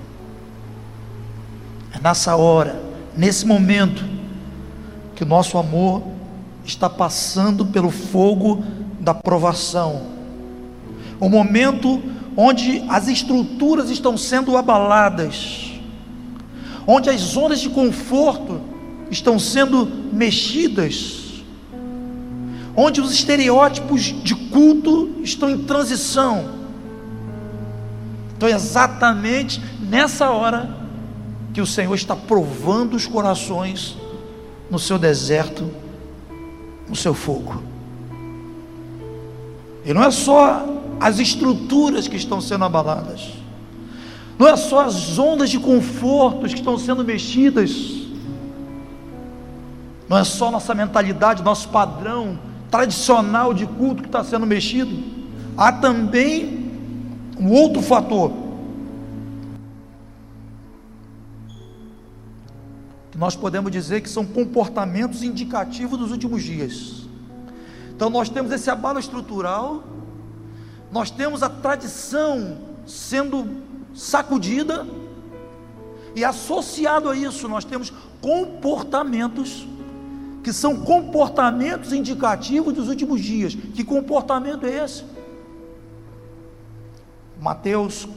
É 1.93 1.99
nessa 2.01 2.37
hora, 2.37 2.81
nesse 3.17 3.45
momento, 3.45 4.05
que 5.17 5.25
o 5.25 5.27
nosso 5.27 5.59
amor 5.59 6.05
está 6.65 6.89
passando 6.89 7.67
pelo 7.67 7.91
fogo 7.91 8.63
da 9.01 9.13
provação. 9.13 10.03
O 11.19 11.29
momento 11.29 12.01
onde 12.37 12.85
as 12.89 13.09
estruturas 13.09 13.91
estão 13.91 14.17
sendo 14.17 14.57
abaladas, 14.57 15.73
onde 16.87 17.11
as 17.11 17.21
zonas 17.21 17.61
de 17.61 17.69
conforto 17.69 18.61
estão 19.11 19.39
sendo 19.39 19.87
mexidas, 20.13 21.43
onde 22.77 23.01
os 23.01 23.13
estereótipos 23.13 24.03
de 24.23 24.35
culto 24.35 25.17
estão 25.23 25.51
em 25.51 25.59
transição. 25.65 26.61
Então, 28.37 28.49
é 28.49 28.53
exatamente 28.53 29.61
nessa 29.81 30.31
hora 30.31 30.77
que 31.53 31.61
o 31.61 31.67
Senhor 31.67 31.95
está 31.95 32.15
provando 32.15 32.95
os 32.95 33.07
corações 33.07 33.97
no 34.71 34.79
seu 34.79 34.99
deserto, 34.99 35.69
no 36.89 36.95
seu 36.95 37.13
fogo. 37.13 37.63
E 39.85 39.93
não 39.93 40.03
é 40.05 40.11
só 40.11 40.80
as 41.01 41.19
estruturas 41.19 42.07
que 42.07 42.17
estão 42.17 42.43
sendo 42.43 42.65
abaladas, 42.67 43.33
não 44.39 44.47
é 44.47 44.57
só 44.57 44.83
as 44.83 45.19
ondas 45.19 45.49
de 45.49 45.59
confortos 45.59 46.53
que 46.53 46.61
estão 46.61 46.79
sendo 46.79 47.03
mexidas, 47.03 47.71
não 50.07 50.19
é 50.19 50.25
só 50.25 50.51
nossa 50.51 50.75
mentalidade, 50.75 51.43
nosso 51.43 51.71
padrão 51.71 52.39
tradicional 52.71 53.55
de 53.55 53.67
culto 53.67 54.03
que 54.03 54.09
está 54.09 54.23
sendo 54.23 54.47
mexido, 54.47 55.03
há 55.57 55.73
também 55.73 56.71
um 57.39 57.51
outro 57.51 57.81
fator. 57.81 58.33
Que 63.11 63.19
nós 63.19 63.35
podemos 63.35 63.73
dizer 63.73 64.03
que 64.03 64.09
são 64.09 64.25
comportamentos 64.27 65.23
indicativos 65.23 65.99
dos 65.99 66.11
últimos 66.11 66.43
dias. 66.43 67.07
Então 67.95 68.11
nós 68.11 68.29
temos 68.29 68.53
esse 68.53 68.71
abalo 68.71 68.99
estrutural 68.99 69.85
nós 70.91 71.11
temos 71.11 71.43
a 71.43 71.49
tradição 71.49 72.59
sendo 72.87 73.47
sacudida, 73.95 74.87
e 76.15 76.25
associado 76.25 77.09
a 77.09 77.17
isso, 77.17 77.49
nós 77.49 77.65
temos 77.65 77.93
comportamentos 78.21 79.67
que 80.43 80.53
são 80.53 80.77
comportamentos 80.81 81.93
indicativos 81.93 82.73
dos 82.73 82.89
últimos 82.89 83.21
dias. 83.21 83.55
Que 83.55 83.85
comportamento 83.85 84.67
é 84.67 84.85
esse? 84.85 85.05
Mateus 87.41 88.09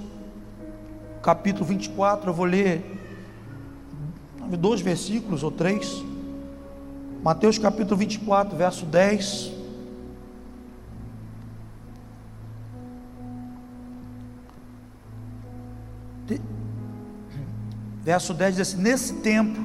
capítulo 1.22 1.66
24, 1.66 2.30
eu 2.30 2.34
vou 2.34 2.46
ler 2.46 3.00
dois 4.58 4.82
versículos 4.82 5.44
ou 5.44 5.52
três. 5.52 6.04
Mateus 7.24 7.58
capítulo 7.58 7.98
24, 7.98 8.58
verso 8.58 8.86
10 8.86 9.53
Verso 18.04 18.34
10 18.34 18.56
diz 18.56 18.68
assim: 18.68 18.82
Nesse 18.82 19.14
tempo, 19.16 19.60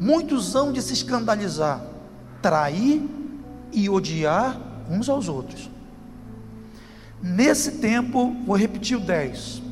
muitos 0.00 0.54
hão 0.54 0.72
de 0.72 0.82
se 0.82 0.92
escandalizar, 0.92 1.84
trair 2.40 3.08
e 3.72 3.88
odiar 3.88 4.60
uns 4.90 5.08
aos 5.08 5.28
outros. 5.28 5.70
Nesse 7.22 7.72
tempo, 7.72 8.34
vou 8.44 8.56
repetir 8.56 8.96
o 8.96 9.00
10: 9.00 9.62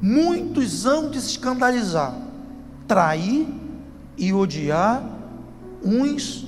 muitos 0.00 0.86
hão 0.86 1.10
de 1.10 1.20
se 1.20 1.32
escandalizar, 1.32 2.14
trair 2.88 3.46
e 4.16 4.32
odiar 4.32 5.04
uns 5.84 6.46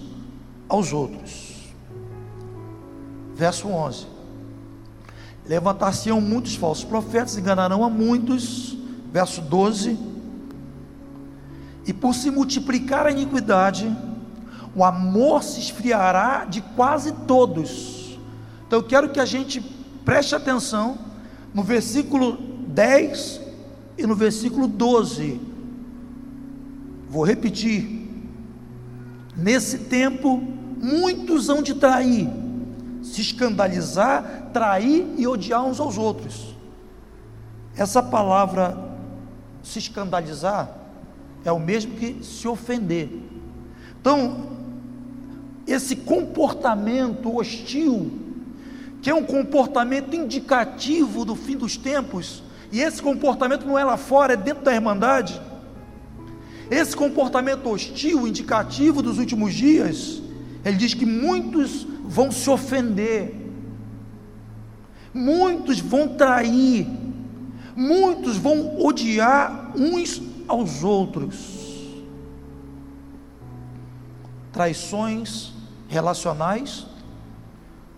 aos 0.67 0.95
outros. 0.95 1.75
Verso 3.35 3.69
11: 3.69 4.07
Levantar-se-ão 5.47 6.21
muitos 6.21 6.55
falsos 6.55 6.85
profetas, 6.85 7.37
enganarão 7.37 7.85
a 7.85 7.91
muitos. 7.91 8.79
Verso 9.13 9.43
12: 9.43 9.99
E 11.87 11.93
por 11.93 12.15
se 12.15 12.31
multiplicar 12.31 13.07
a 13.07 13.11
iniquidade, 13.11 13.95
o 14.75 14.83
amor 14.83 15.43
se 15.43 15.61
esfriará 15.61 16.47
de 16.47 16.63
quase 16.63 17.13
todos. 17.27 18.19
Então 18.67 18.79
eu 18.79 18.83
quero 18.83 19.11
que 19.11 19.21
a 19.21 19.27
gente 19.27 19.61
preste 20.03 20.35
atenção 20.35 20.97
no 21.53 21.63
versículo 21.63 22.39
10 22.69 23.41
e 23.99 24.07
no 24.07 24.15
versículo 24.15 24.67
12. 24.67 25.39
Vou 27.11 27.23
repetir. 27.23 28.01
Nesse 29.37 29.79
tempo, 29.79 30.43
muitos 30.81 31.49
hão 31.49 31.63
de 31.63 31.75
trair, 31.75 32.31
se 33.03 33.21
escandalizar, 33.21 34.51
trair 34.53 35.07
e 35.19 35.27
odiar 35.27 35.65
uns 35.65 35.81
aos 35.81 35.99
outros. 35.99 36.55
Essa 37.75 38.03
palavra 38.03 38.92
se 39.63 39.79
escandalizar 39.79 40.79
é 41.45 41.53
o 41.53 41.59
mesmo 41.59 41.95
que 41.95 42.25
se 42.25 42.47
ofender. 42.47 43.09
Então, 44.01 44.51
esse 45.67 45.97
comportamento 45.97 47.37
hostil, 47.37 48.13
que 49.01 49.11
é 49.11 49.15
um 49.15 49.25
comportamento 49.25 50.15
indicativo 50.15 51.25
do 51.25 51.35
fim 51.35 51.57
dos 51.57 51.77
tempos, 51.77 52.43
e 52.71 52.81
esse 52.81 53.03
comportamento 53.03 53.67
não 53.67 53.79
é 53.79 53.85
lá 53.85 53.97
fora, 53.97 54.33
é 54.33 54.37
dentro 54.37 54.65
da 54.65 54.75
irmandade. 54.75 55.41
Esse 56.71 56.97
comportamento 56.97 57.69
hostil, 57.69 58.27
indicativo 58.27 59.03
dos 59.03 59.19
últimos 59.19 59.53
dias, 59.53 60.23
ele 60.65 60.77
diz 60.77 60.95
que 60.95 61.05
muitos 61.05 61.87
vão 62.05 62.31
se 62.31 62.49
ofender, 62.49 63.35
muitos 65.13 65.81
vão 65.81 66.09
trair, 66.09 66.87
muitos 67.77 68.37
vão 68.37 68.81
odiar 68.81 69.73
uns 69.77 70.23
aos 70.47 70.83
outros. 70.85 71.61
Traições 74.53 75.53
relacionais 75.89 76.87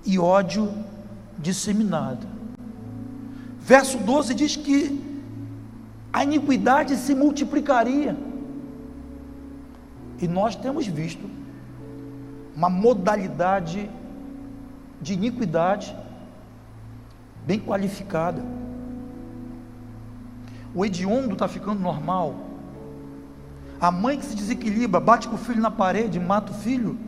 e 0.04 0.18
ódio 0.18 0.72
disseminado. 1.38 2.26
Verso 3.60 3.98
12 3.98 4.34
diz 4.34 4.56
que 4.56 5.02
a 6.12 6.22
iniquidade 6.22 6.96
se 6.96 7.14
multiplicaria. 7.14 8.16
E 10.20 10.28
nós 10.28 10.54
temos 10.54 10.86
visto 10.86 11.28
uma 12.54 12.70
modalidade 12.70 13.90
de 15.00 15.14
iniquidade 15.14 15.94
bem 17.44 17.58
qualificada. 17.58 18.42
O 20.74 20.84
hediondo 20.84 21.34
está 21.34 21.46
ficando 21.46 21.80
normal. 21.80 22.34
A 23.80 23.90
mãe 23.90 24.18
que 24.18 24.24
se 24.24 24.34
desequilibra, 24.34 24.98
bate 24.98 25.28
com 25.28 25.36
o 25.36 25.38
filho 25.38 25.60
na 25.60 25.70
parede, 25.70 26.18
mata 26.18 26.52
o 26.52 26.54
filho, 26.54 26.98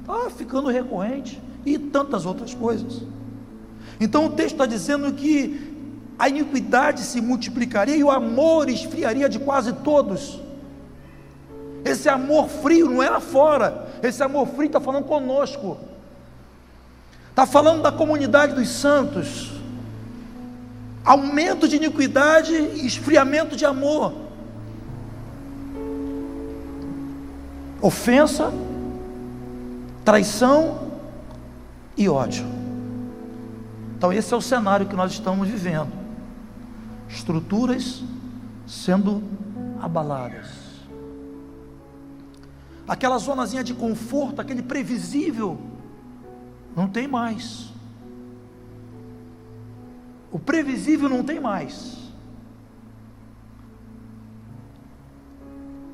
está 0.00 0.30
ficando 0.30 0.68
recorrente. 0.68 1.40
E 1.64 1.78
tantas 1.78 2.24
outras 2.24 2.54
coisas. 2.54 3.02
Então 3.98 4.26
o 4.26 4.30
texto 4.30 4.52
está 4.52 4.66
dizendo 4.66 5.12
que 5.12 5.74
a 6.18 6.28
iniquidade 6.28 7.02
se 7.02 7.20
multiplicaria 7.20 7.96
e 7.96 8.04
o 8.04 8.10
amor 8.10 8.68
esfriaria 8.68 9.28
de 9.28 9.38
quase 9.38 9.72
todos. 9.72 10.40
Esse 11.84 12.08
amor 12.08 12.48
frio 12.48 12.90
não 12.90 12.98
lá 12.98 13.20
fora, 13.20 13.88
esse 14.02 14.22
amor 14.22 14.46
frio 14.48 14.66
está 14.66 14.80
falando 14.80 15.04
conosco, 15.04 15.76
está 17.30 17.46
falando 17.46 17.82
da 17.82 17.92
comunidade 17.92 18.54
dos 18.54 18.68
santos. 18.68 19.55
Aumento 21.06 21.66
de 21.68 21.76
iniquidade 21.76 22.52
e 22.52 22.86
esfriamento 22.86 23.56
de 23.56 23.64
amor. 23.64 24.12
Ofensa, 27.80 28.52
traição 30.04 30.90
e 31.96 32.08
ódio. 32.08 32.44
Então, 33.96 34.12
esse 34.12 34.34
é 34.34 34.36
o 34.36 34.42
cenário 34.42 34.86
que 34.86 34.96
nós 34.96 35.12
estamos 35.12 35.48
vivendo 35.48 36.06
estruturas 37.08 38.02
sendo 38.66 39.22
abaladas. 39.80 40.48
Aquela 42.86 43.18
zonazinha 43.18 43.64
de 43.64 43.74
conforto, 43.74 44.40
aquele 44.40 44.62
previsível, 44.62 45.58
não 46.74 46.88
tem 46.88 47.08
mais. 47.08 47.72
O 50.30 50.38
previsível 50.38 51.08
não 51.08 51.22
tem 51.22 51.40
mais. 51.40 51.96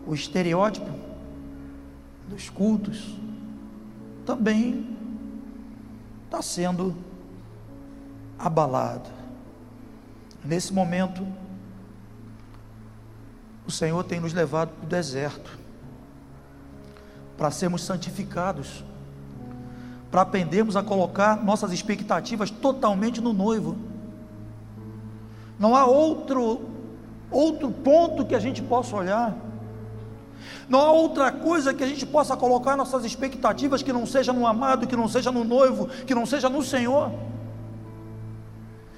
O 0.07 0.15
estereótipo 0.15 0.91
dos 2.29 2.51
cultos 2.51 3.17
também 4.25 4.97
está 6.25 6.43
sendo 6.43 6.97
abalado. 8.39 9.09
Nesse 10.45 10.73
momento, 10.73 11.27
o 13.67 13.71
Senhor 13.71 14.03
tem 14.03 14.19
nos 14.19 14.33
levado 14.33 14.71
para 14.71 14.85
o 14.85 14.89
deserto, 14.89 15.59
para 17.37 17.51
sermos 17.51 17.83
santificados, 17.83 18.85
para 20.11 20.23
aprendermos 20.23 20.75
a 20.75 20.83
colocar 20.83 21.43
nossas 21.43 21.73
expectativas 21.73 22.51
totalmente 22.51 23.21
no 23.21 23.33
noivo. 23.33 23.92
Não 25.63 25.77
há 25.77 25.85
outro 25.87 26.61
outro 27.31 27.71
ponto 27.71 28.27
que 28.27 28.35
a 28.35 28.41
gente 28.41 28.61
possa 28.61 28.97
olhar. 28.97 29.33
Não 30.69 30.81
há 30.81 30.91
outra 30.91 31.31
coisa 31.31 31.73
que 31.73 31.85
a 31.85 31.87
gente 31.87 32.05
possa 32.05 32.37
colocar 32.37 32.77
nossas 32.77 33.05
expectativas 33.05 33.81
que 33.81 33.93
não 33.93 34.05
seja 34.05 34.33
no 34.33 34.45
amado, 34.45 34.89
que 34.89 34.97
não 34.97 35.07
seja 35.07 35.31
no 35.31 35.45
noivo, 35.45 35.87
que 36.05 36.17
não 36.17 36.27
seja 36.27 36.49
no 36.49 36.65
Senhor. 36.65 37.13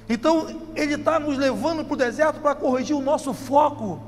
Então, 0.09 0.46
Ele 0.74 0.94
está 0.94 1.20
nos 1.20 1.37
levando 1.37 1.85
para 1.85 1.94
o 1.94 1.96
deserto 1.98 2.40
para 2.40 2.55
corrigir 2.55 2.96
o 2.96 3.03
nosso 3.03 3.35
foco, 3.35 4.00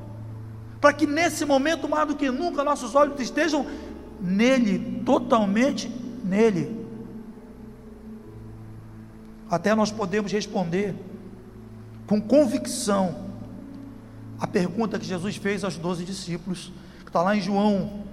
para 0.80 0.94
que 0.94 1.06
nesse 1.06 1.44
momento, 1.44 1.86
mais 1.86 2.08
do 2.08 2.16
que 2.16 2.30
nunca, 2.30 2.64
nossos 2.64 2.94
olhos 2.94 3.20
estejam 3.20 3.66
nele, 4.18 5.02
totalmente 5.04 5.90
nele. 6.24 6.86
Até 9.50 9.74
nós 9.74 9.92
podemos 9.92 10.32
responder 10.32 10.94
com 12.06 12.20
convicção 12.20 13.26
a 14.38 14.46
pergunta 14.46 14.98
que 14.98 15.06
Jesus 15.06 15.36
fez 15.36 15.64
aos 15.64 15.76
doze 15.76 16.04
discípulos, 16.04 16.72
que 17.00 17.08
está 17.08 17.22
lá 17.22 17.36
em 17.36 17.40
João 17.40 18.04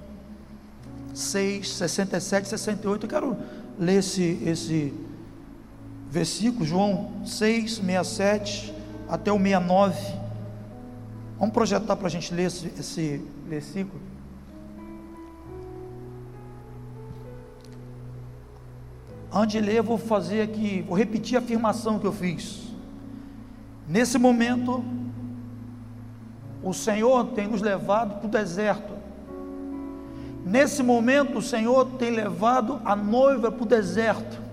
6, 1.13 1.69
67 1.69 2.47
68. 2.47 3.05
Eu 3.05 3.09
quero 3.09 3.37
ler 3.77 3.99
esse, 3.99 4.39
esse 4.45 4.93
versículo, 6.09 6.65
João 6.65 7.11
6, 7.25 7.75
67 7.75 8.73
até 9.09 9.31
o 9.31 9.37
69. 9.37 10.23
Vamos 11.37 11.53
projetar 11.53 11.95
para 11.95 12.07
a 12.07 12.09
gente 12.09 12.33
ler 12.33 12.43
esse, 12.43 12.67
esse 12.79 13.21
versículo. 13.47 14.01
Antes 19.31 19.59
de 19.59 19.67
ler, 19.67 19.77
eu 19.77 19.83
vou 19.83 19.97
fazer 19.97 20.41
aqui, 20.41 20.83
vou 20.87 20.95
repetir 20.95 21.35
a 21.35 21.39
afirmação 21.39 21.99
que 21.99 22.05
eu 22.05 22.13
fiz. 22.13 22.72
Nesse 23.87 24.17
momento, 24.17 24.83
o 26.63 26.73
Senhor 26.73 27.27
tem 27.27 27.47
nos 27.47 27.61
levado 27.61 28.19
para 28.19 28.27
o 28.27 28.31
deserto. 28.31 28.93
Nesse 30.45 30.81
momento, 30.81 31.37
o 31.39 31.41
Senhor 31.41 31.85
tem 31.97 32.11
levado 32.11 32.81
a 32.83 32.95
noiva 32.95 33.51
para 33.51 33.63
o 33.63 33.67
deserto 33.67 34.43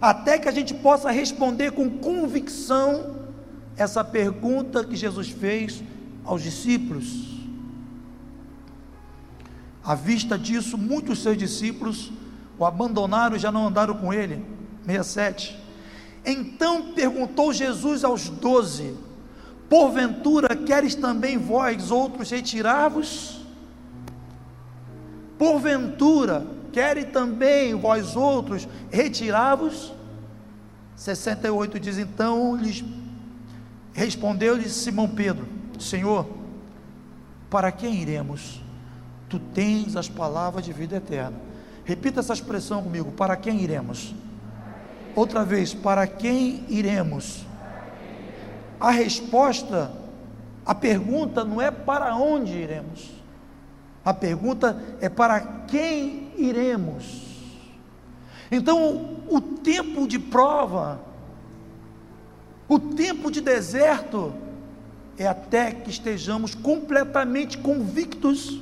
até 0.00 0.38
que 0.38 0.48
a 0.48 0.52
gente 0.52 0.74
possa 0.74 1.10
responder 1.10 1.72
com 1.72 1.88
convicção 1.88 3.14
essa 3.74 4.04
pergunta 4.04 4.84
que 4.84 4.94
Jesus 4.94 5.30
fez 5.30 5.82
aos 6.24 6.42
discípulos. 6.42 7.40
À 9.82 9.94
vista 9.94 10.38
disso, 10.38 10.76
muitos 10.76 11.22
seus 11.22 11.38
discípulos 11.38 12.12
o 12.58 12.66
abandonaram 12.66 13.36
e 13.36 13.38
já 13.38 13.50
não 13.50 13.66
andaram 13.66 13.94
com 13.94 14.12
ele. 14.12 14.44
67. 14.84 15.58
Então 16.24 16.92
perguntou 16.92 17.52
Jesus 17.52 18.04
aos 18.04 18.28
doze: 18.28 18.94
Porventura 19.68 20.54
queres 20.54 20.94
também 20.94 21.36
vós 21.38 21.90
outros 21.90 22.30
retirar-vos? 22.30 23.40
Porventura 25.38 26.46
querem 26.72 27.04
também 27.04 27.74
vós 27.74 28.16
outros 28.16 28.66
retirar-vos? 28.90 29.92
68 30.96 31.80
diz: 31.80 31.98
Então 31.98 32.56
lhes 32.56 32.84
Respondeu-lhe 33.94 34.68
Simão 34.68 35.08
Pedro: 35.08 35.46
Senhor, 35.78 36.26
para 37.48 37.70
quem 37.70 37.94
iremos? 37.94 38.60
Tu 39.28 39.38
tens 39.38 39.96
as 39.96 40.08
palavras 40.08 40.64
de 40.64 40.72
vida 40.72 40.96
eterna. 40.96 41.36
Repita 41.84 42.20
essa 42.20 42.32
expressão 42.32 42.82
comigo: 42.82 43.12
para 43.12 43.36
quem 43.36 43.60
iremos? 43.60 44.12
Outra 45.14 45.44
vez, 45.44 45.72
para 45.72 46.06
quem 46.06 46.64
iremos? 46.68 47.44
A 48.80 48.90
resposta, 48.90 49.92
a 50.66 50.74
pergunta 50.74 51.44
não 51.44 51.60
é 51.60 51.70
para 51.70 52.16
onde 52.16 52.52
iremos. 52.52 53.10
A 54.04 54.12
pergunta 54.12 54.82
é 55.00 55.08
para 55.08 55.40
quem 55.68 56.32
iremos. 56.36 57.22
Então, 58.50 59.20
o 59.28 59.40
tempo 59.40 60.06
de 60.06 60.18
prova, 60.18 61.00
o 62.68 62.78
tempo 62.78 63.30
de 63.30 63.40
deserto, 63.40 64.34
é 65.16 65.26
até 65.26 65.72
que 65.72 65.90
estejamos 65.90 66.54
completamente 66.54 67.56
convictos 67.56 68.60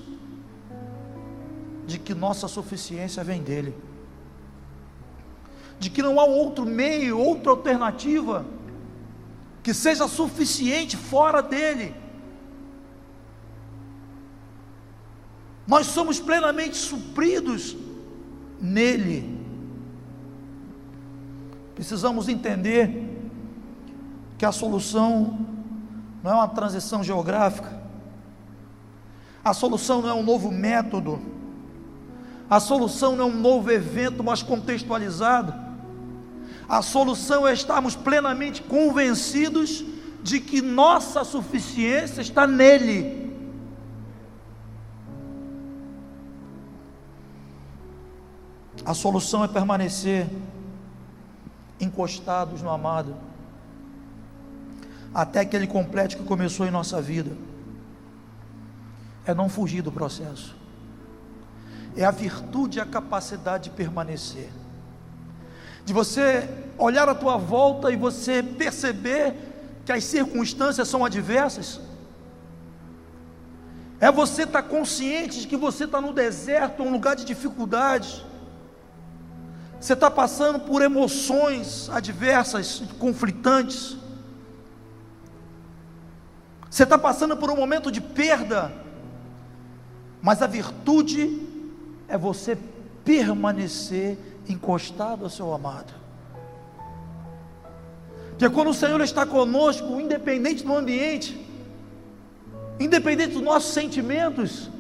de 1.86 1.98
que 1.98 2.14
nossa 2.14 2.46
suficiência 2.46 3.24
vem 3.24 3.42
dEle, 3.42 3.74
de 5.78 5.90
que 5.90 6.02
não 6.02 6.18
há 6.20 6.24
outro 6.24 6.64
meio, 6.64 7.18
outra 7.18 7.50
alternativa 7.50 8.44
que 9.62 9.72
seja 9.72 10.08
suficiente 10.08 10.96
fora 10.96 11.40
dEle. 11.40 11.94
Nós 15.66 15.86
somos 15.86 16.18
plenamente 16.18 16.76
supridos 16.76 17.76
nele. 18.60 19.40
Precisamos 21.74 22.28
entender 22.28 23.30
que 24.36 24.44
a 24.44 24.52
solução 24.52 25.38
não 26.22 26.32
é 26.32 26.34
uma 26.34 26.48
transição 26.48 27.02
geográfica, 27.02 27.80
a 29.44 29.54
solução 29.54 30.02
não 30.02 30.08
é 30.08 30.14
um 30.14 30.22
novo 30.22 30.50
método, 30.50 31.20
a 32.52 32.60
solução 32.60 33.16
não 33.16 33.24
é 33.24 33.28
um 33.28 33.40
novo 33.40 33.70
evento, 33.70 34.22
mas 34.22 34.42
contextualizado. 34.42 35.54
A 36.68 36.82
solução 36.82 37.48
é 37.48 37.54
estarmos 37.54 37.96
plenamente 37.96 38.60
convencidos 38.60 39.82
de 40.22 40.38
que 40.38 40.60
nossa 40.60 41.24
suficiência 41.24 42.20
está 42.20 42.46
nele. 42.46 43.34
A 48.84 48.92
solução 48.92 49.42
é 49.42 49.48
permanecer 49.48 50.28
encostados 51.80 52.60
no 52.60 52.68
amado, 52.68 53.16
até 55.14 55.42
que 55.42 55.56
ele 55.56 55.66
complete 55.66 56.16
o 56.16 56.18
que 56.18 56.24
começou 56.24 56.66
em 56.66 56.70
nossa 56.70 57.00
vida. 57.00 57.34
É 59.24 59.32
não 59.32 59.48
fugir 59.48 59.80
do 59.80 59.90
processo, 59.90 60.54
é 61.96 62.04
a 62.04 62.10
virtude 62.10 62.78
e 62.78 62.80
a 62.80 62.86
capacidade 62.86 63.64
de 63.64 63.70
permanecer, 63.70 64.48
de 65.84 65.92
você 65.92 66.48
olhar 66.78 67.08
à 67.08 67.14
tua 67.14 67.36
volta 67.36 67.90
e 67.90 67.96
você 67.96 68.42
perceber 68.42 69.34
que 69.84 69.92
as 69.92 70.04
circunstâncias 70.04 70.88
são 70.88 71.04
adversas. 71.04 71.80
É 74.00 74.10
você 74.10 74.42
estar 74.42 74.62
consciente 74.62 75.40
de 75.40 75.46
que 75.46 75.56
você 75.56 75.84
está 75.84 76.00
no 76.00 76.12
deserto, 76.12 76.82
um 76.82 76.90
lugar 76.90 77.14
de 77.14 77.24
dificuldades 77.24 78.24
você 79.82 79.94
está 79.94 80.08
passando 80.08 80.60
por 80.60 80.80
emoções 80.80 81.90
adversas, 81.90 82.84
conflitantes. 83.00 83.96
Você 86.70 86.84
está 86.84 86.96
passando 86.96 87.36
por 87.36 87.50
um 87.50 87.56
momento 87.56 87.90
de 87.90 88.00
perda. 88.00 88.72
Mas 90.22 90.40
a 90.40 90.46
virtude 90.46 91.48
é 92.12 92.18
você 92.18 92.58
permanecer 93.02 94.18
encostado 94.46 95.24
ao 95.24 95.30
seu 95.30 95.50
amado. 95.54 95.94
Porque 98.32 98.50
quando 98.50 98.68
o 98.68 98.74
Senhor 98.74 99.00
está 99.00 99.24
conosco, 99.24 99.98
independente 99.98 100.62
do 100.62 100.76
ambiente, 100.76 101.42
independente 102.78 103.32
dos 103.32 103.42
nossos 103.42 103.72
sentimentos, 103.72 104.70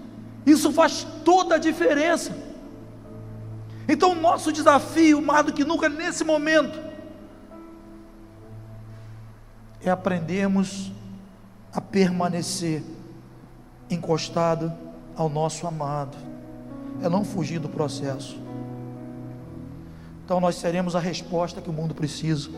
isso 0.44 0.70
faz 0.72 1.06
toda 1.24 1.54
a 1.54 1.58
diferença. 1.58 2.36
Então, 3.88 4.12
o 4.12 4.14
nosso 4.14 4.52
desafio, 4.52 5.22
mais 5.22 5.46
do 5.46 5.54
que 5.54 5.64
nunca 5.64 5.88
nesse 5.88 6.24
momento, 6.24 6.78
é 9.80 9.88
aprendermos 9.88 10.92
a 11.72 11.80
permanecer 11.80 12.82
encostado 13.88 14.70
ao 15.16 15.30
nosso 15.30 15.66
amado, 15.66 16.31
é 17.00 17.08
não 17.08 17.24
fugir 17.24 17.58
do 17.58 17.68
processo. 17.68 18.36
Então, 20.24 20.40
nós 20.40 20.56
seremos 20.56 20.96
a 20.96 21.00
resposta 21.00 21.60
que 21.60 21.70
o 21.70 21.72
mundo 21.72 21.94
precisa. 21.94 22.50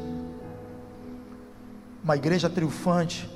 Uma 2.03 2.16
igreja 2.16 2.49
triunfante, 2.49 3.29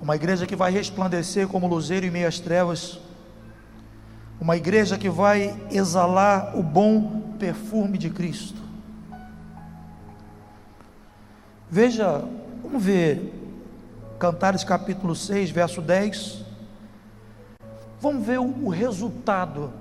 uma 0.00 0.14
igreja 0.14 0.46
que 0.46 0.56
vai 0.56 0.70
resplandecer 0.70 1.48
como 1.48 1.66
luzeiro 1.66 2.06
em 2.06 2.10
meio 2.10 2.28
às 2.28 2.38
trevas 2.38 3.00
uma 4.40 4.56
igreja 4.56 4.98
que 4.98 5.08
vai 5.08 5.56
exalar 5.70 6.56
o 6.56 6.62
bom 6.62 7.34
perfume 7.38 7.96
de 7.96 8.10
Cristo. 8.10 8.60
Veja, 11.70 12.22
vamos 12.62 12.82
ver 12.82 13.32
Cantares 14.18 14.62
capítulo 14.62 15.14
6, 15.14 15.50
verso 15.50 15.80
10. 15.82 16.44
Vamos 18.06 18.26
ver 18.26 18.38
o, 18.38 18.68
resultado 18.68 19.72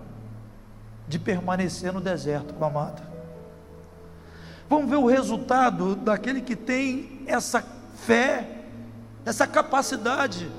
de 1.07 1.19
permanecer 1.19 1.93
no 1.93 2.01
deserto 2.01 2.53
com 2.53 2.65
a 2.65 2.67
amada. 2.67 3.03
Vamos 4.67 4.89
ver 4.89 4.95
o 4.95 5.05
resultado 5.05 5.95
daquele 5.95 6.41
que 6.41 6.55
tem 6.55 7.21
essa 7.27 7.63
fé, 7.95 8.63
essa 9.23 9.45
capacidade. 9.45 10.49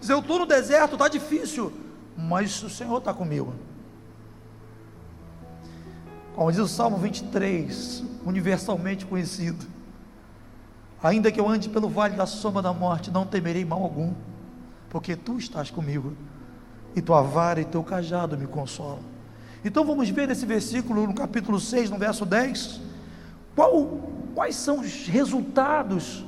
Dizer, 0.00 0.12
eu 0.12 0.20
estou 0.20 0.38
no 0.38 0.46
deserto, 0.46 0.92
está 0.92 1.08
difícil 1.08 1.72
mas 2.16 2.62
o 2.62 2.70
Senhor 2.70 2.96
está 2.96 3.12
comigo. 3.12 3.52
Como 6.34 6.50
diz 6.50 6.60
o 6.60 6.68
Salmo 6.68 6.96
23, 6.96 8.02
universalmente 8.24 9.04
conhecido: 9.04 9.66
Ainda 11.02 11.30
que 11.30 11.38
eu 11.38 11.48
ande 11.48 11.68
pelo 11.68 11.88
vale 11.88 12.16
da 12.16 12.24
sombra 12.24 12.62
da 12.62 12.72
morte, 12.72 13.10
não 13.10 13.26
temerei 13.26 13.64
mal 13.64 13.82
algum, 13.82 14.14
porque 14.88 15.14
tu 15.14 15.36
estás 15.36 15.70
comigo, 15.70 16.16
e 16.96 17.02
tua 17.02 17.20
vara 17.20 17.60
e 17.60 17.64
teu 17.66 17.84
cajado 17.84 18.38
me 18.38 18.46
consolam. 18.46 19.00
Então 19.62 19.84
vamos 19.84 20.08
ver 20.08 20.26
nesse 20.26 20.46
versículo, 20.46 21.06
no 21.06 21.12
capítulo 21.12 21.60
6, 21.60 21.90
no 21.90 21.98
verso 21.98 22.24
10, 22.24 22.80
qual, 23.54 24.00
quais 24.34 24.56
são 24.56 24.80
os 24.80 25.06
resultados 25.06 26.24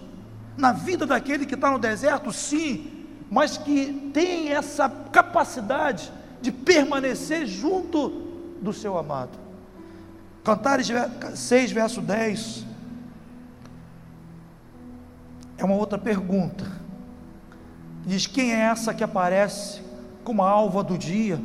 na 0.59 0.73
vida 0.73 1.07
daquele 1.07 1.47
que 1.47 1.55
está 1.55 1.71
no 1.71 1.79
deserto? 1.79 2.31
Sim, 2.33 3.07
mas 3.31 3.57
que 3.57 4.11
tem 4.13 4.51
essa 4.51 4.91
capacidade 4.91 6.13
de 6.43 6.53
permanecer 6.53 7.47
junto 7.47 8.27
do 8.61 8.73
seu 8.73 8.99
amado. 8.99 9.39
Cantares 10.45 10.89
6, 11.35 11.73
verso 11.73 12.03
10. 12.03 12.67
É 15.57 15.65
uma 15.65 15.75
outra 15.75 15.99
pergunta. 15.99 16.65
Diz: 18.05 18.27
Quem 18.27 18.53
é 18.53 18.61
essa 18.61 18.95
que 18.95 19.05
aparece 19.05 19.88
como 20.25 20.43
a 20.43 20.51
alva 20.51 20.83
do 20.83 20.99
dia, 20.99 21.41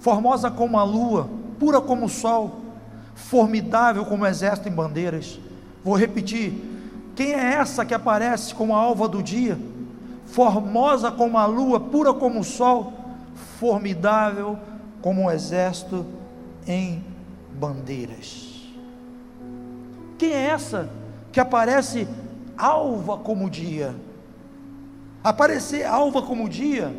formosa 0.00 0.50
como 0.50 0.78
a 0.78 0.82
lua, 0.82 1.28
pura 1.58 1.80
como 1.80 2.06
o 2.06 2.08
sol, 2.08 2.60
formidável 3.14 4.04
como 4.04 4.24
o 4.24 4.26
exército 4.26 4.68
em 4.68 4.72
bandeiras? 4.72 5.38
Vou 5.84 5.96
repetir: 5.96 6.52
Quem 7.14 7.32
é 7.32 7.54
essa 7.54 7.84
que 7.84 7.94
aparece 7.94 8.54
como 8.54 8.74
a 8.74 8.78
alva 8.78 9.08
do 9.08 9.22
dia? 9.22 9.58
formosa 10.30 11.10
como 11.10 11.36
a 11.36 11.46
lua, 11.46 11.80
pura 11.80 12.14
como 12.14 12.40
o 12.40 12.44
sol, 12.44 12.92
formidável 13.58 14.58
como 15.02 15.22
um 15.22 15.30
exército 15.30 16.06
em 16.66 17.04
bandeiras. 17.58 18.48
Quem 20.18 20.32
é 20.32 20.46
essa 20.46 20.88
que 21.32 21.40
aparece 21.40 22.06
alva 22.56 23.18
como 23.18 23.46
o 23.46 23.50
dia? 23.50 23.94
Aparecer 25.22 25.84
alva 25.84 26.22
como 26.22 26.44
o 26.44 26.48
dia 26.48 26.94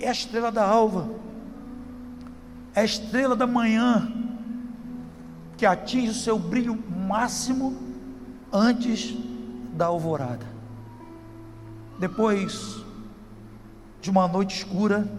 é 0.00 0.08
a 0.08 0.12
estrela 0.12 0.50
da 0.50 0.64
alva, 0.64 1.08
é 2.74 2.80
a 2.80 2.84
estrela 2.84 3.34
da 3.34 3.46
manhã 3.46 4.12
que 5.56 5.66
atinge 5.66 6.10
o 6.10 6.14
seu 6.14 6.38
brilho 6.38 6.78
máximo 6.88 7.76
antes 8.52 9.14
da 9.74 9.86
alvorada. 9.86 10.46
Depois 11.98 12.76
de 14.00 14.08
uma 14.10 14.28
noite 14.28 14.56
escura, 14.56 15.10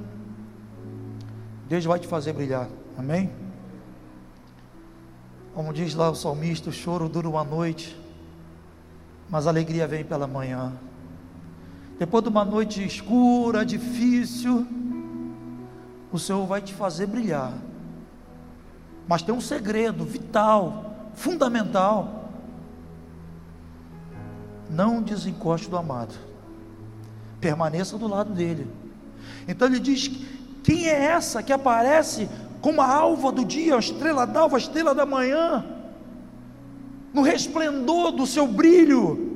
Deus 1.68 1.84
vai 1.84 2.00
te 2.00 2.08
fazer 2.08 2.34
brilhar. 2.34 2.70
Amém? 2.98 3.30
Como 5.54 5.74
diz 5.74 5.94
lá 5.94 6.10
o 6.10 6.16
salmista, 6.16 6.70
o 6.70 6.74
choro 6.74 7.10
dura 7.10 7.28
uma 7.28 7.44
noite, 7.44 8.00
mas 9.30 9.46
a 9.46 9.50
alegria 9.50 9.86
vem 9.88 10.06
pela 10.06 10.26
manhã. 10.26 10.74
Depois 12.00 12.24
de 12.24 12.30
uma 12.30 12.46
noite 12.46 12.82
escura, 12.82 13.66
difícil, 13.66 14.66
o 16.14 16.18
Senhor 16.18 16.46
vai 16.46 16.62
te 16.62 16.74
fazer 16.74 17.06
brilhar. 17.06 17.54
Mas 19.06 19.22
tem 19.22 19.36
um 19.36 19.42
segredo 19.42 20.06
vital, 20.06 21.12
fundamental. 21.14 22.30
Não 24.70 25.02
desencoste 25.02 25.70
do 25.70 25.76
amado. 25.76 26.16
Permaneça 27.42 27.98
do 27.98 28.08
lado 28.08 28.32
dele. 28.32 28.66
Então 29.46 29.68
ele 29.68 29.80
diz: 29.80 30.10
quem 30.64 30.88
é 30.88 31.04
essa 31.06 31.44
que 31.44 31.52
aparece 31.52 32.30
como 32.62 32.80
a 32.82 32.88
alva 32.88 33.30
do 33.30 33.44
dia, 33.44 33.76
a 33.76 33.80
estrela 33.80 34.26
d'alva, 34.26 34.56
a 34.56 34.60
estrela 34.60 34.96
da 34.96 35.06
manhã, 35.06 35.66
no 37.14 37.24
resplendor 37.24 38.14
do 38.14 38.26
seu 38.26 38.48
brilho? 38.48 39.29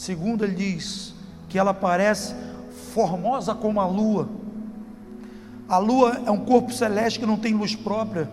Segundo 0.00 0.46
ele 0.46 0.54
diz 0.54 1.14
que 1.46 1.58
ela 1.58 1.72
aparece 1.72 2.34
formosa 2.94 3.54
como 3.54 3.78
a 3.82 3.86
lua. 3.86 4.30
A 5.68 5.76
lua 5.76 6.22
é 6.24 6.30
um 6.30 6.42
corpo 6.42 6.72
celeste 6.72 7.20
que 7.20 7.26
não 7.26 7.36
tem 7.36 7.52
luz 7.52 7.76
própria. 7.76 8.30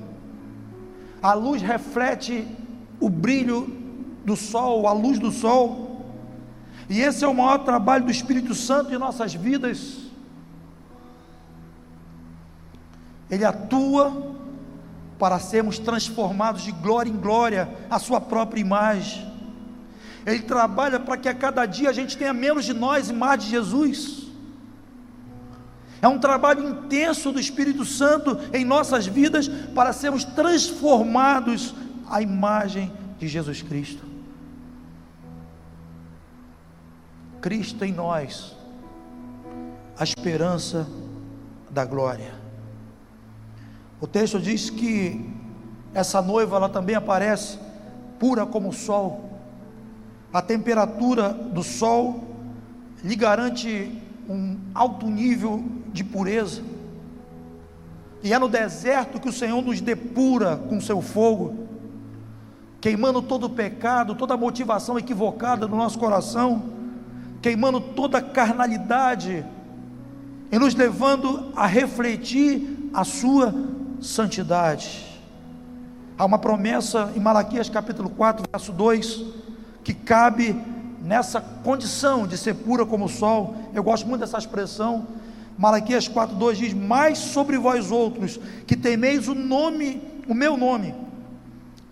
A 1.22 1.34
luz 1.34 1.62
reflete 1.62 2.48
o 3.02 3.10
brilho 3.10 3.68
do 4.24 4.38
sol, 4.38 4.88
a 4.88 4.94
luz 4.94 5.20
do 5.20 5.30
sol. 5.30 6.06
E 6.90 7.02
esse 7.02 7.26
é 7.26 7.28
o 7.28 7.36
maior 7.36 7.58
trabalho 7.58 8.06
do 8.06 8.12
Espírito 8.12 8.56
Santo 8.56 8.94
em 8.94 8.98
nossas 8.98 9.34
vidas. 9.34 9.98
Ele 13.30 13.44
atua 13.44 14.38
para 15.20 15.38
sermos 15.38 15.78
transformados 15.78 16.62
de 16.62 16.72
glória 16.72 17.10
em 17.10 17.18
glória 17.18 17.68
à 17.90 18.00
sua 18.00 18.22
própria 18.22 18.62
imagem. 18.62 19.27
Ele 20.28 20.42
trabalha 20.42 21.00
para 21.00 21.16
que 21.16 21.30
a 21.30 21.34
cada 21.34 21.66
dia 21.66 21.90
a 21.90 21.94
gente 21.94 22.18
tenha 22.18 22.34
menos 22.34 22.66
de 22.66 22.74
nós 22.74 23.10
e 23.10 23.14
mais 23.14 23.42
de 23.42 23.50
Jesus. 23.50 24.28
É 26.02 26.08
um 26.08 26.20
trabalho 26.20 26.68
intenso 26.68 27.32
do 27.32 27.40
Espírito 27.40 27.86
Santo 27.86 28.38
em 28.54 28.66
nossas 28.66 29.08
vidas 29.08 29.48
para 29.74 29.94
sermos 29.94 30.26
transformados 30.26 31.74
à 32.10 32.22
imagem 32.22 32.92
de 33.18 33.26
Jesus 33.26 33.62
Cristo. 33.62 34.04
Cristo 37.40 37.86
em 37.86 37.94
nós, 37.94 38.54
a 39.98 40.04
esperança 40.04 40.86
da 41.70 41.86
glória. 41.86 42.36
O 44.02 44.06
texto 44.06 44.42
diz 44.42 44.70
que 44.70 45.26
essa 45.94 46.22
noiva 46.22 46.58
ela 46.58 46.68
também 46.68 46.96
aparece 46.98 47.58
pura 48.20 48.46
como 48.46 48.70
o 48.70 48.74
sol. 48.74 49.27
A 50.38 50.42
temperatura 50.44 51.30
do 51.30 51.64
sol 51.64 52.24
lhe 53.04 53.16
garante 53.16 53.92
um 54.30 54.56
alto 54.72 55.08
nível 55.08 55.64
de 55.92 56.04
pureza. 56.04 56.62
E 58.22 58.32
é 58.32 58.38
no 58.38 58.48
deserto 58.48 59.20
que 59.20 59.28
o 59.28 59.34
Senhor 59.34 59.64
nos 59.64 59.82
depura 59.82 60.56
com 60.56 60.80
seu 60.80 61.02
fogo, 61.02 61.66
queimando 62.80 63.20
todo 63.20 63.46
o 63.46 63.50
pecado, 63.50 64.14
toda 64.14 64.36
a 64.36 64.38
motivação 64.38 64.96
equivocada 65.00 65.68
no 65.68 65.76
nosso 65.76 65.98
coração, 65.98 66.66
queimando 67.42 67.82
toda 67.82 68.20
a 68.20 68.22
carnalidade 68.22 69.44
e 70.52 70.60
nos 70.60 70.76
levando 70.76 71.52
a 71.56 71.66
refletir 71.66 72.92
a 72.94 73.04
sua 73.04 73.56
santidade. 74.00 75.04
Há 76.16 76.24
uma 76.24 76.38
promessa 76.38 77.12
em 77.16 77.20
Malaquias 77.20 77.70
capítulo 77.70 78.12
4, 78.12 78.46
verso 78.52 78.72
2, 78.72 79.47
que 79.88 79.94
cabe 79.94 80.54
nessa 81.02 81.40
condição 81.40 82.28
de 82.28 82.38
ser 82.38 82.56
pura 82.56 82.86
como 82.86 83.06
o 83.06 83.10
sol. 83.10 83.56
Eu 83.74 83.82
gosto 83.82 84.06
muito 84.06 84.20
dessa 84.20 84.38
expressão. 84.38 85.08
Malaquias 85.58 86.10
4:2 86.10 86.58
diz: 86.58 86.74
"Mais 86.74 87.18
sobre 87.18 87.58
vós 87.58 87.90
outros 87.90 88.38
que 88.66 88.76
temeis 88.76 89.30
o 89.30 89.34
nome, 89.34 90.02
o 90.28 90.34
meu 90.34 90.58
nome, 90.58 90.94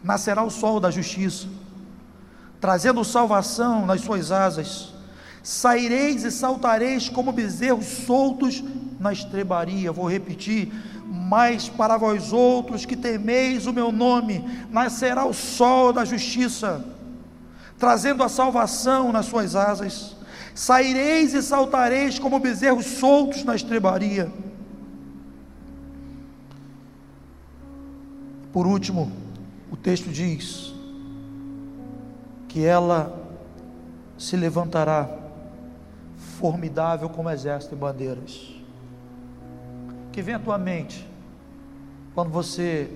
nascerá 0.03 0.43
o 0.43 0.49
sol 0.49 0.81
da 0.81 0.91
justiça, 0.91 1.47
trazendo 2.60 3.01
salvação 3.05 3.86
nas 3.86 4.01
suas 4.01 4.29
asas. 4.29 4.93
Saireis 5.41 6.25
e 6.25 6.31
saltareis 6.31 7.08
como 7.08 7.31
bezerros 7.31 7.86
soltos 7.86 8.62
na 8.99 9.13
estrebaria." 9.13 9.89
Vou 9.93 10.12
repetir: 10.12 10.69
mas 11.05 11.69
para 11.69 11.95
vós 11.95 12.34
outros 12.34 12.86
que 12.86 12.97
temeis 12.97 13.65
o 13.65 13.71
meu 13.71 13.89
nome, 13.89 14.43
nascerá 14.69 15.23
o 15.23 15.34
sol 15.34 15.93
da 15.93 16.03
justiça 16.03 16.93
trazendo 17.77 18.23
a 18.23 18.29
salvação 18.29 19.11
nas 19.11 19.25
suas 19.25 19.55
asas. 19.55 20.15
Saireis 20.53 21.33
e 21.33 21.41
saltareis 21.41 22.17
como 22.17 22.39
bezerros 22.39 22.85
soltos 22.85 23.43
na 23.43 23.55
estrebaria. 23.55 24.31
Por 28.53 28.65
último, 28.65 29.11
o 29.69 29.75
texto 29.75 30.09
diz 30.09 30.73
que 32.47 32.63
ela 32.63 33.21
se 34.17 34.38
levantará 34.38 35.09
formidável 36.39 37.09
como 37.09 37.29
exército 37.29 37.75
e 37.75 37.77
bandeiras. 37.77 38.55
Que 40.13 40.21
vem 40.21 40.35
à 40.35 40.39
tua 40.39 40.57
mente 40.57 41.05
quando 42.13 42.29
você 42.29 42.89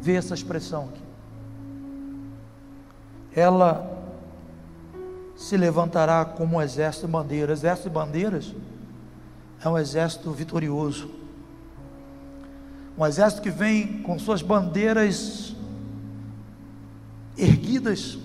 vê 0.00 0.14
essa 0.14 0.32
expressão 0.32 0.84
aqui 0.84 1.09
ela 3.34 3.98
se 5.36 5.56
levantará 5.56 6.24
como 6.24 6.56
um 6.56 6.62
exército 6.62 7.06
de 7.06 7.12
bandeiras. 7.12 7.60
Exército 7.60 7.88
de 7.88 7.94
bandeiras 7.94 8.54
é 9.64 9.68
um 9.68 9.78
exército 9.78 10.30
vitorioso. 10.32 11.10
Um 12.98 13.06
exército 13.06 13.42
que 13.42 13.50
vem 13.50 14.02
com 14.02 14.18
suas 14.18 14.42
bandeiras 14.42 15.54
erguidas. 17.36 18.18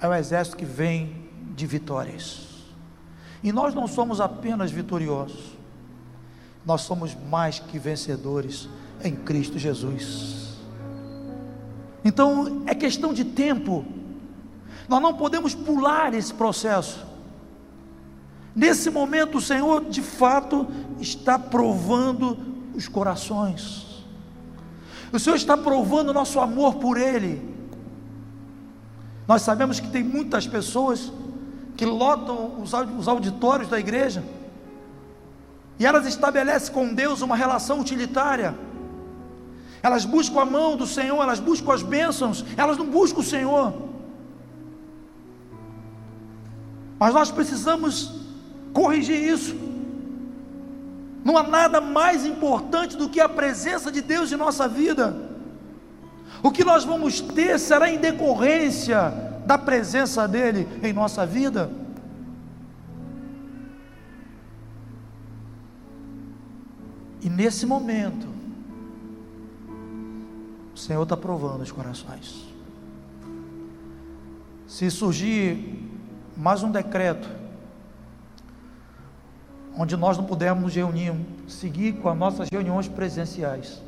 É 0.00 0.08
um 0.08 0.14
exército 0.14 0.56
que 0.56 0.64
vem 0.64 1.26
de 1.54 1.66
vitórias. 1.66 2.46
E 3.42 3.52
nós 3.52 3.74
não 3.74 3.86
somos 3.86 4.20
apenas 4.20 4.70
vitoriosos, 4.70 5.56
nós 6.64 6.82
somos 6.82 7.14
mais 7.14 7.58
que 7.60 7.78
vencedores 7.78 8.68
em 9.02 9.14
Cristo 9.14 9.58
Jesus. 9.58 10.45
Então 12.06 12.62
é 12.66 12.74
questão 12.74 13.12
de 13.12 13.24
tempo. 13.24 13.84
Nós 14.88 15.02
não 15.02 15.12
podemos 15.12 15.56
pular 15.56 16.14
esse 16.14 16.32
processo. 16.32 17.04
Nesse 18.54 18.90
momento, 18.90 19.38
o 19.38 19.40
Senhor 19.40 19.86
de 19.86 20.00
fato 20.00 20.68
está 21.00 21.36
provando 21.36 22.38
os 22.76 22.86
corações. 22.86 24.04
O 25.12 25.18
Senhor 25.18 25.34
está 25.34 25.56
provando 25.56 26.10
o 26.10 26.12
nosso 26.12 26.38
amor 26.38 26.76
por 26.76 26.96
Ele. 26.96 27.42
Nós 29.26 29.42
sabemos 29.42 29.80
que 29.80 29.88
tem 29.88 30.04
muitas 30.04 30.46
pessoas 30.46 31.12
que 31.76 31.84
lotam 31.84 32.60
os 32.60 33.08
auditórios 33.08 33.68
da 33.68 33.80
igreja 33.80 34.22
e 35.76 35.84
elas 35.84 36.06
estabelecem 36.06 36.72
com 36.72 36.94
Deus 36.94 37.20
uma 37.20 37.34
relação 37.34 37.80
utilitária 37.80 38.56
elas 39.86 40.04
buscam 40.04 40.40
a 40.40 40.44
mão 40.44 40.76
do 40.76 40.84
Senhor, 40.84 41.22
elas 41.22 41.38
buscam 41.38 41.72
as 41.72 41.80
bênçãos, 41.80 42.44
elas 42.56 42.76
não 42.76 42.86
buscam 42.86 43.20
o 43.20 43.22
Senhor. 43.22 43.72
Mas 46.98 47.14
nós 47.14 47.30
precisamos 47.30 48.12
corrigir 48.72 49.16
isso. 49.16 49.54
Não 51.24 51.38
há 51.38 51.44
nada 51.44 51.80
mais 51.80 52.26
importante 52.26 52.96
do 52.96 53.08
que 53.08 53.20
a 53.20 53.28
presença 53.28 53.92
de 53.92 54.02
Deus 54.02 54.32
em 54.32 54.36
nossa 54.36 54.66
vida. 54.66 55.16
O 56.42 56.50
que 56.50 56.64
nós 56.64 56.82
vamos 56.82 57.20
ter 57.20 57.56
será 57.60 57.88
em 57.88 57.98
decorrência 57.98 59.12
da 59.46 59.56
presença 59.56 60.26
dEle 60.26 60.66
em 60.82 60.92
nossa 60.92 61.24
vida. 61.24 61.70
E 67.20 67.28
nesse 67.28 67.64
momento, 67.64 68.35
o 70.76 70.78
Senhor 70.78 71.04
está 71.04 71.16
provando 71.16 71.62
os 71.62 71.72
corações. 71.72 72.44
Se 74.68 74.90
surgir 74.90 75.90
mais 76.36 76.62
um 76.62 76.70
decreto, 76.70 77.26
onde 79.74 79.96
nós 79.96 80.18
não 80.18 80.26
pudermos 80.26 80.64
nos 80.64 80.74
reunir, 80.74 81.14
seguir 81.48 81.94
com 81.94 82.10
as 82.10 82.18
nossas 82.18 82.50
reuniões 82.50 82.88
presenciais, 82.88 83.80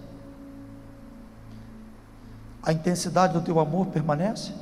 a 2.63 2.73
intensidade 2.73 3.35
do 3.35 3.43
teu 3.43 3.61
amor 3.61 3.89
permanece? 3.89 4.55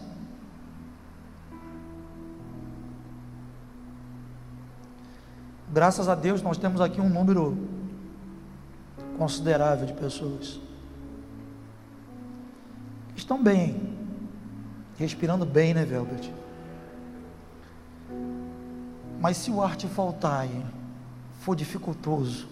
Graças 5.73 6.09
a 6.09 6.17
Deus 6.17 6.43
nós 6.43 6.59
temos 6.59 6.81
aqui 6.81 7.01
um 7.01 7.09
número 7.09 7.57
considerável 9.17 9.87
de 9.87 9.93
pessoas 9.93 10.66
estão 13.17 13.43
bem, 13.43 13.97
respirando 14.99 15.45
bem, 15.45 15.75
né, 15.75 15.85
Velbert? 15.85 16.31
Mas 19.21 19.39
se 19.39 19.51
o 19.51 19.63
ar 19.63 19.75
te 19.75 19.89
faltar 19.89 20.47
e 20.47 20.65
for 21.41 21.57
dificultoso, 21.57 22.47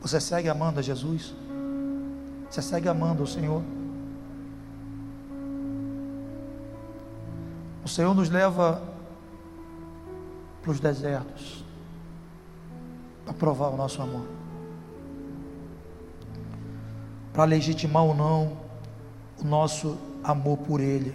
você 0.00 0.18
segue 0.18 0.48
amando 0.48 0.80
a 0.80 0.82
Jesus? 0.82 1.34
Você 2.50 2.62
segue 2.62 2.88
amando 2.88 3.22
o 3.22 3.26
Senhor? 3.26 3.62
O 7.84 7.88
Senhor 7.88 8.14
nos 8.14 8.30
leva 8.30 8.82
para 10.62 10.70
os 10.70 10.80
desertos 10.80 11.64
para 13.24 13.34
provar 13.34 13.68
o 13.68 13.76
nosso 13.76 14.00
amor, 14.02 14.26
para 17.32 17.44
legitimar 17.44 18.02
ou 18.02 18.14
não 18.14 18.56
o 19.40 19.44
nosso 19.44 19.98
amor 20.22 20.58
por 20.58 20.80
Ele. 20.80 21.14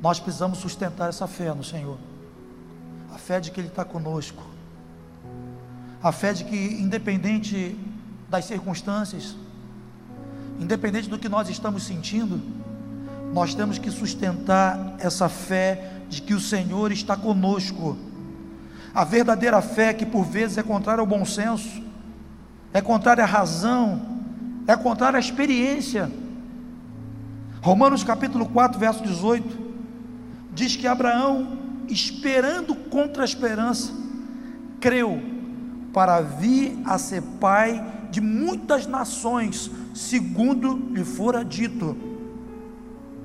Nós 0.00 0.18
precisamos 0.18 0.58
sustentar 0.58 1.08
essa 1.08 1.26
fé 1.26 1.54
no 1.54 1.62
Senhor, 1.62 1.96
a 3.14 3.18
fé 3.18 3.38
de 3.38 3.50
que 3.50 3.60
Ele 3.60 3.68
está 3.68 3.84
conosco, 3.84 4.42
a 6.02 6.10
fé 6.10 6.32
de 6.32 6.44
que, 6.44 6.56
independente 6.56 7.78
das 8.28 8.46
circunstâncias, 8.46 9.36
independente 10.58 11.08
do 11.08 11.18
que 11.18 11.28
nós 11.28 11.48
estamos 11.48 11.84
sentindo, 11.84 12.40
nós 13.32 13.54
temos 13.54 13.78
que 13.78 13.90
sustentar 13.90 14.96
essa 14.98 15.28
fé 15.28 15.92
de 16.08 16.20
que 16.20 16.34
o 16.34 16.40
Senhor 16.40 16.92
está 16.92 17.16
conosco. 17.16 17.96
A 18.94 19.04
verdadeira 19.04 19.62
fé, 19.62 19.94
que 19.94 20.04
por 20.04 20.24
vezes 20.24 20.58
é 20.58 20.62
contrária 20.62 21.00
ao 21.00 21.06
bom 21.06 21.24
senso, 21.24 21.82
é 22.74 22.80
contrária 22.80 23.24
à 23.24 23.26
razão, 23.26 24.11
é 24.66 24.76
contrária 24.76 25.16
à 25.16 25.20
experiência. 25.20 26.10
Romanos 27.60 28.02
capítulo 28.02 28.46
4, 28.46 28.78
verso 28.78 29.02
18, 29.02 29.58
diz 30.52 30.76
que 30.76 30.86
Abraão, 30.86 31.58
esperando 31.88 32.74
contra 32.74 33.22
a 33.22 33.24
esperança, 33.24 33.92
creu 34.80 35.20
para 35.92 36.20
vir 36.20 36.78
a 36.84 36.98
ser 36.98 37.22
pai 37.40 37.84
de 38.10 38.20
muitas 38.20 38.86
nações, 38.86 39.70
segundo 39.94 40.74
lhe 40.92 41.04
fora 41.04 41.44
dito. 41.44 41.96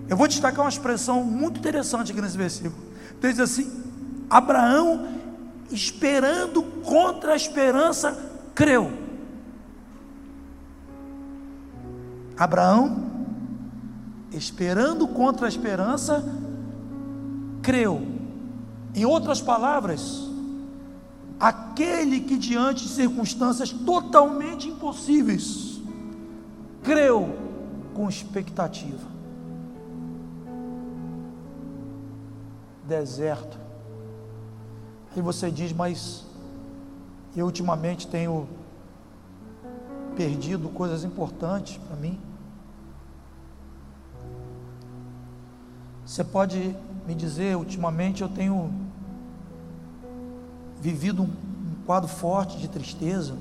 Eu 0.08 0.16
vou 0.16 0.28
destacar 0.28 0.64
uma 0.64 0.70
expressão 0.70 1.24
muito 1.24 1.60
interessante 1.60 2.12
aqui 2.12 2.22
nesse 2.22 2.38
versículo. 2.38 2.76
Diz 3.20 3.40
assim: 3.40 3.70
Abraão, 4.30 5.08
esperando 5.72 6.62
contra 6.64 7.34
a 7.34 7.36
esperança, 7.36 8.18
creu. 8.54 9.07
Abraão, 12.38 13.08
esperando 14.32 15.08
contra 15.08 15.48
a 15.48 15.50
esperança, 15.50 16.24
creu. 17.62 18.02
Em 18.94 19.06
outras 19.06 19.42
palavras, 19.42 20.28
aquele 21.40 22.22
que 22.22 22.38
diante 22.38 22.84
de 22.84 22.90
circunstâncias 22.90 23.72
totalmente 23.72 24.68
impossíveis, 24.68 25.80
creu 26.84 27.36
com 27.94 28.08
expectativa. 28.08 29.08
Deserto. 32.88 33.58
Aí 35.16 35.22
você 35.22 35.52
diz, 35.52 35.74
mas 35.74 36.24
eu 37.36 37.46
ultimamente 37.46 38.08
tenho 38.08 38.48
perdido 40.16 40.70
coisas 40.70 41.04
importantes 41.04 41.78
para 41.78 41.96
mim. 41.96 42.20
Você 46.08 46.24
pode 46.24 46.74
me 47.06 47.14
dizer, 47.14 47.58
ultimamente 47.58 48.22
eu 48.22 48.30
tenho 48.30 48.74
vivido 50.80 51.22
um, 51.22 51.26
um 51.26 51.86
quadro 51.86 52.08
forte 52.08 52.58
de 52.58 52.70
tristeza. 52.70 53.36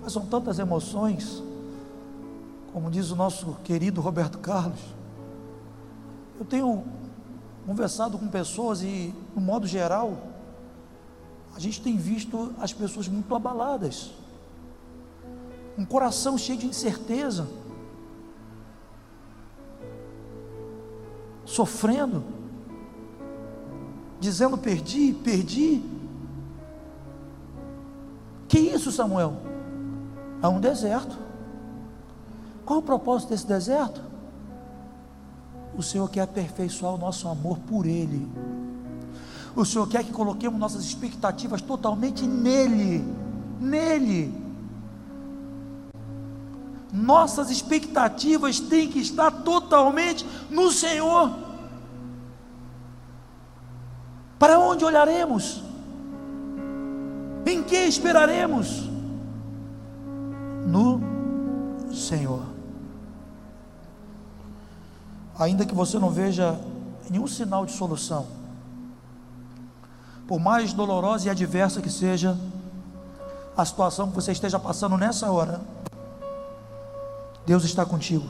Mas 0.00 0.10
são 0.10 0.24
tantas 0.24 0.58
emoções, 0.58 1.42
como 2.72 2.90
diz 2.90 3.10
o 3.10 3.16
nosso 3.16 3.58
querido 3.62 4.00
Roberto 4.00 4.38
Carlos. 4.38 4.80
Eu 6.38 6.46
tenho 6.46 6.82
conversado 7.66 8.18
com 8.18 8.26
pessoas 8.26 8.82
e, 8.82 9.14
no 9.36 9.42
modo 9.42 9.66
geral, 9.66 10.16
a 11.54 11.60
gente 11.60 11.82
tem 11.82 11.98
visto 11.98 12.54
as 12.58 12.72
pessoas 12.72 13.06
muito 13.06 13.34
abaladas, 13.34 14.12
um 15.76 15.84
coração 15.84 16.38
cheio 16.38 16.58
de 16.58 16.66
incerteza. 16.66 17.46
Sofrendo, 21.54 22.24
dizendo: 24.20 24.58
perdi, 24.58 25.12
perdi. 25.12 25.82
Que 28.48 28.58
isso, 28.58 28.90
Samuel? 28.90 29.34
É 30.42 30.48
um 30.48 30.60
deserto. 30.60 31.16
Qual 32.64 32.80
o 32.80 32.82
propósito 32.82 33.30
desse 33.30 33.46
deserto? 33.46 34.00
O 35.76 35.82
Senhor 35.82 36.08
quer 36.08 36.22
aperfeiçoar 36.22 36.94
o 36.94 36.98
nosso 36.98 37.28
amor 37.28 37.58
por 37.58 37.86
Ele. 37.86 38.28
O 39.56 39.64
Senhor 39.64 39.86
quer 39.88 40.04
que 40.04 40.12
coloquemos 40.12 40.58
nossas 40.58 40.84
expectativas 40.84 41.60
totalmente 41.60 42.26
nele. 42.26 43.04
Nele. 43.60 44.42
Nossas 46.92 47.50
expectativas 47.50 48.60
têm 48.60 48.88
que 48.88 49.00
estar 49.00 49.30
totalmente 49.30 50.24
no 50.50 50.70
Senhor. 50.70 51.43
Para 54.38 54.58
onde 54.58 54.84
olharemos? 54.84 55.62
Em 57.46 57.62
que 57.62 57.76
esperaremos? 57.76 58.88
No 60.66 61.00
Senhor. 61.92 62.42
Ainda 65.38 65.66
que 65.66 65.74
você 65.74 65.98
não 65.98 66.10
veja 66.10 66.58
nenhum 67.10 67.26
sinal 67.26 67.66
de 67.66 67.72
solução, 67.72 68.26
por 70.26 70.40
mais 70.40 70.72
dolorosa 70.72 71.26
e 71.26 71.30
adversa 71.30 71.82
que 71.82 71.90
seja 71.90 72.38
a 73.56 73.64
situação 73.64 74.08
que 74.08 74.14
você 74.14 74.32
esteja 74.32 74.58
passando 74.58 74.96
nessa 74.96 75.30
hora, 75.30 75.60
Deus 77.46 77.64
está 77.64 77.84
contigo. 77.84 78.26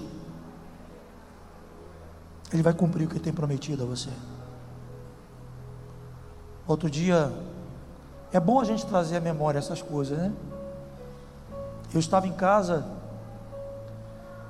Ele 2.53 2.63
vai 2.63 2.73
cumprir 2.75 3.07
o 3.07 3.11
que 3.11 3.21
tem 3.21 3.33
prometido 3.33 3.85
a 3.85 3.87
você. 3.87 4.11
Outro 6.67 6.89
dia, 6.89 7.31
é 8.33 8.41
bom 8.41 8.59
a 8.59 8.65
gente 8.65 8.87
trazer 8.87 9.19
à 9.19 9.21
memória 9.21 9.59
essas 9.59 9.83
coisas, 9.83 10.17
né? 10.17 10.33
Eu 11.93 12.01
estava 12.01 12.27
em 12.27 12.33
casa, 12.33 12.87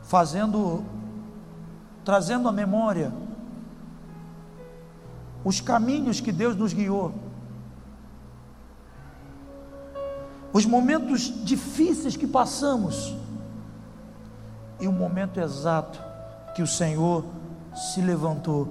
fazendo, 0.05 0.85
trazendo 2.05 2.49
à 2.49 2.53
memória 2.53 3.13
os 5.45 5.61
caminhos 5.61 6.21
que 6.21 6.33
Deus 6.33 6.57
nos 6.57 6.73
guiou, 6.73 7.13
os 10.53 10.65
momentos 10.65 11.45
difíceis 11.45 12.17
que 12.17 12.27
passamos, 12.27 13.15
e 14.81 14.87
o 14.87 14.93
momento 14.93 15.41
exato 15.41 16.01
que 16.55 16.63
o 16.63 16.67
Senhor 16.67 17.25
se 17.75 18.01
levantou 18.01 18.69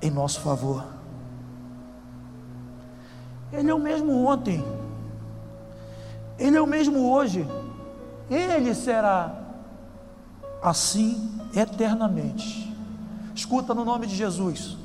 em 0.00 0.10
nosso 0.10 0.40
favor. 0.40 1.01
Ele 3.52 3.70
é 3.70 3.74
o 3.74 3.78
mesmo 3.78 4.24
ontem, 4.24 4.64
Ele 6.38 6.56
é 6.56 6.60
o 6.60 6.66
mesmo 6.66 7.12
hoje, 7.12 7.46
Ele 8.30 8.74
será 8.74 9.42
assim 10.62 11.38
eternamente. 11.54 12.74
Escuta 13.34 13.74
no 13.74 13.84
nome 13.84 14.06
de 14.06 14.14
Jesus. 14.14 14.76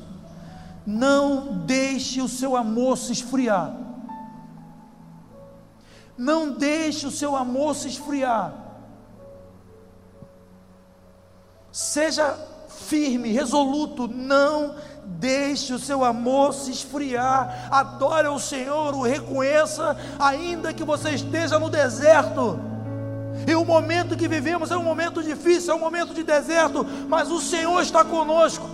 Não 0.85 1.59
deixe 1.65 2.21
o 2.21 2.27
seu 2.27 2.55
amor 2.55 2.97
se 2.97 3.11
esfriar. 3.11 3.75
Não 6.17 6.51
deixe 6.53 7.05
o 7.05 7.11
seu 7.11 7.35
amor 7.35 7.75
se 7.75 7.87
esfriar. 7.87 8.53
Seja 11.71 12.33
firme, 12.69 13.31
resoluto, 13.31 14.07
não 14.07 14.75
deixe 15.19 15.73
o 15.73 15.79
seu 15.79 16.03
amor 16.03 16.53
se 16.53 16.71
esfriar. 16.71 17.69
Adore 17.71 18.27
ao 18.27 18.39
Senhor, 18.39 18.93
o 18.93 19.01
reconheça, 19.01 19.97
ainda 20.19 20.73
que 20.73 20.83
você 20.83 21.11
esteja 21.11 21.57
no 21.57 21.69
deserto. 21.69 22.59
E 23.47 23.55
o 23.55 23.65
momento 23.65 24.17
que 24.17 24.27
vivemos 24.27 24.71
é 24.71 24.77
um 24.77 24.83
momento 24.83 25.21
difícil, 25.21 25.73
é 25.73 25.75
um 25.75 25.79
momento 25.79 26.13
de 26.13 26.23
deserto, 26.23 26.85
mas 27.07 27.31
o 27.31 27.39
Senhor 27.39 27.81
está 27.81 28.03
conosco. 28.03 28.67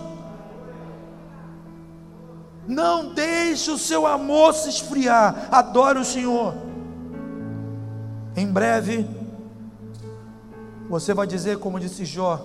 Não 2.66 3.12
deixe 3.12 3.70
o 3.70 3.78
seu 3.78 4.06
amor 4.06 4.54
se 4.54 4.70
esfriar. 4.70 5.48
Adore 5.50 5.98
o 5.98 6.04
Senhor. 6.04 6.54
Em 8.36 8.50
breve 8.50 9.06
Você 10.88 11.14
vai 11.14 11.26
dizer, 11.26 11.58
como 11.58 11.78
disse 11.78 12.04
Jó 12.04 12.44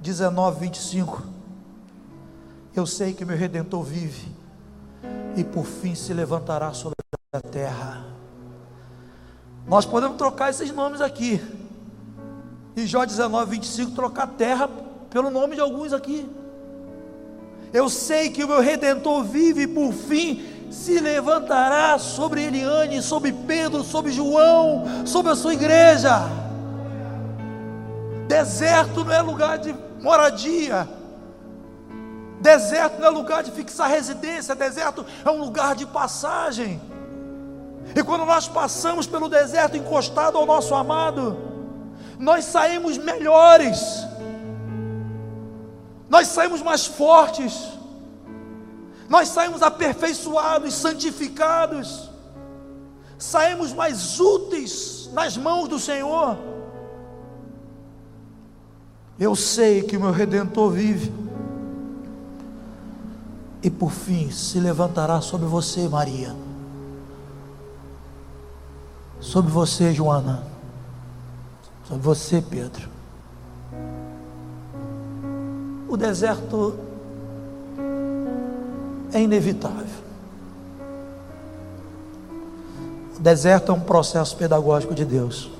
19, 0.00 0.60
25: 0.60 1.35
Eu 2.76 2.84
sei 2.84 3.14
que 3.14 3.24
meu 3.24 3.38
redentor 3.38 3.82
vive 3.82 4.28
e 5.34 5.42
por 5.42 5.64
fim 5.64 5.94
se 5.94 6.12
levantará 6.12 6.74
sobre 6.74 6.94
a 7.32 7.40
terra. 7.40 8.04
Nós 9.66 9.86
podemos 9.86 10.18
trocar 10.18 10.50
esses 10.50 10.70
nomes 10.70 11.00
aqui. 11.00 11.40
E 12.76 12.86
Jó 12.86 13.06
19, 13.06 13.52
25, 13.52 13.92
trocar 13.92 14.26
terra 14.26 14.68
pelo 15.08 15.30
nome 15.30 15.54
de 15.54 15.62
alguns 15.62 15.94
aqui. 15.94 16.28
Eu 17.72 17.88
sei 17.88 18.28
que 18.28 18.44
o 18.44 18.48
meu 18.48 18.60
redentor 18.60 19.24
vive 19.24 19.62
e 19.62 19.66
por 19.66 19.94
fim 19.94 20.44
se 20.70 21.00
levantará 21.00 21.98
sobre 21.98 22.42
Eliane, 22.42 23.00
sobre 23.00 23.32
Pedro, 23.32 23.82
sobre 23.82 24.12
João, 24.12 24.84
sobre 25.06 25.32
a 25.32 25.34
sua 25.34 25.54
igreja. 25.54 26.28
Deserto 28.28 29.02
não 29.02 29.12
é 29.12 29.22
lugar 29.22 29.56
de 29.56 29.74
moradia. 30.02 30.86
Deserto 32.46 33.00
não 33.00 33.08
é 33.08 33.10
lugar 33.10 33.42
de 33.42 33.50
fixar 33.50 33.90
residência, 33.90 34.54
deserto 34.54 35.04
é 35.24 35.28
um 35.28 35.40
lugar 35.40 35.74
de 35.74 35.84
passagem. 35.84 36.80
E 37.92 38.04
quando 38.04 38.24
nós 38.24 38.46
passamos 38.46 39.04
pelo 39.04 39.28
deserto 39.28 39.76
encostado 39.76 40.38
ao 40.38 40.46
nosso 40.46 40.72
amado, 40.72 41.36
nós 42.20 42.44
saímos 42.44 42.98
melhores, 42.98 43.80
nós 46.08 46.28
saímos 46.28 46.62
mais 46.62 46.86
fortes, 46.86 47.52
nós 49.08 49.26
saímos 49.26 49.60
aperfeiçoados, 49.60 50.72
santificados, 50.72 52.08
saímos 53.18 53.72
mais 53.72 54.20
úteis 54.20 55.10
nas 55.12 55.36
mãos 55.36 55.66
do 55.66 55.80
Senhor. 55.80 56.38
Eu 59.18 59.34
sei 59.34 59.82
que 59.82 59.96
o 59.96 60.00
meu 60.00 60.12
redentor 60.12 60.70
vive, 60.70 61.25
e 63.66 63.70
por 63.70 63.90
fim 63.90 64.30
se 64.30 64.60
levantará 64.60 65.20
sobre 65.20 65.44
você, 65.44 65.88
Maria, 65.88 66.32
sobre 69.18 69.50
você, 69.50 69.92
Joana, 69.92 70.44
sobre 71.82 72.00
você, 72.00 72.40
Pedro. 72.40 72.88
O 75.88 75.96
deserto 75.96 76.78
é 79.12 79.20
inevitável. 79.20 80.06
O 83.18 83.20
deserto 83.20 83.72
é 83.72 83.74
um 83.74 83.80
processo 83.80 84.36
pedagógico 84.36 84.94
de 84.94 85.04
Deus. 85.04 85.50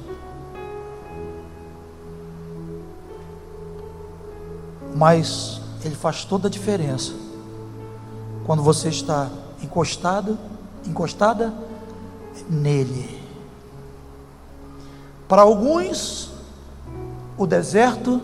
Mas 4.94 5.61
ele 5.84 5.96
faz 5.96 6.24
toda 6.24 6.46
a 6.46 6.50
diferença 6.50 7.26
quando 8.47 8.62
você 8.62 8.88
está 8.88 9.28
encostado, 9.61 10.38
encostada 10.86 11.53
nele. 12.49 13.20
Para 15.28 15.42
alguns, 15.42 16.30
o 17.36 17.44
deserto 17.44 18.22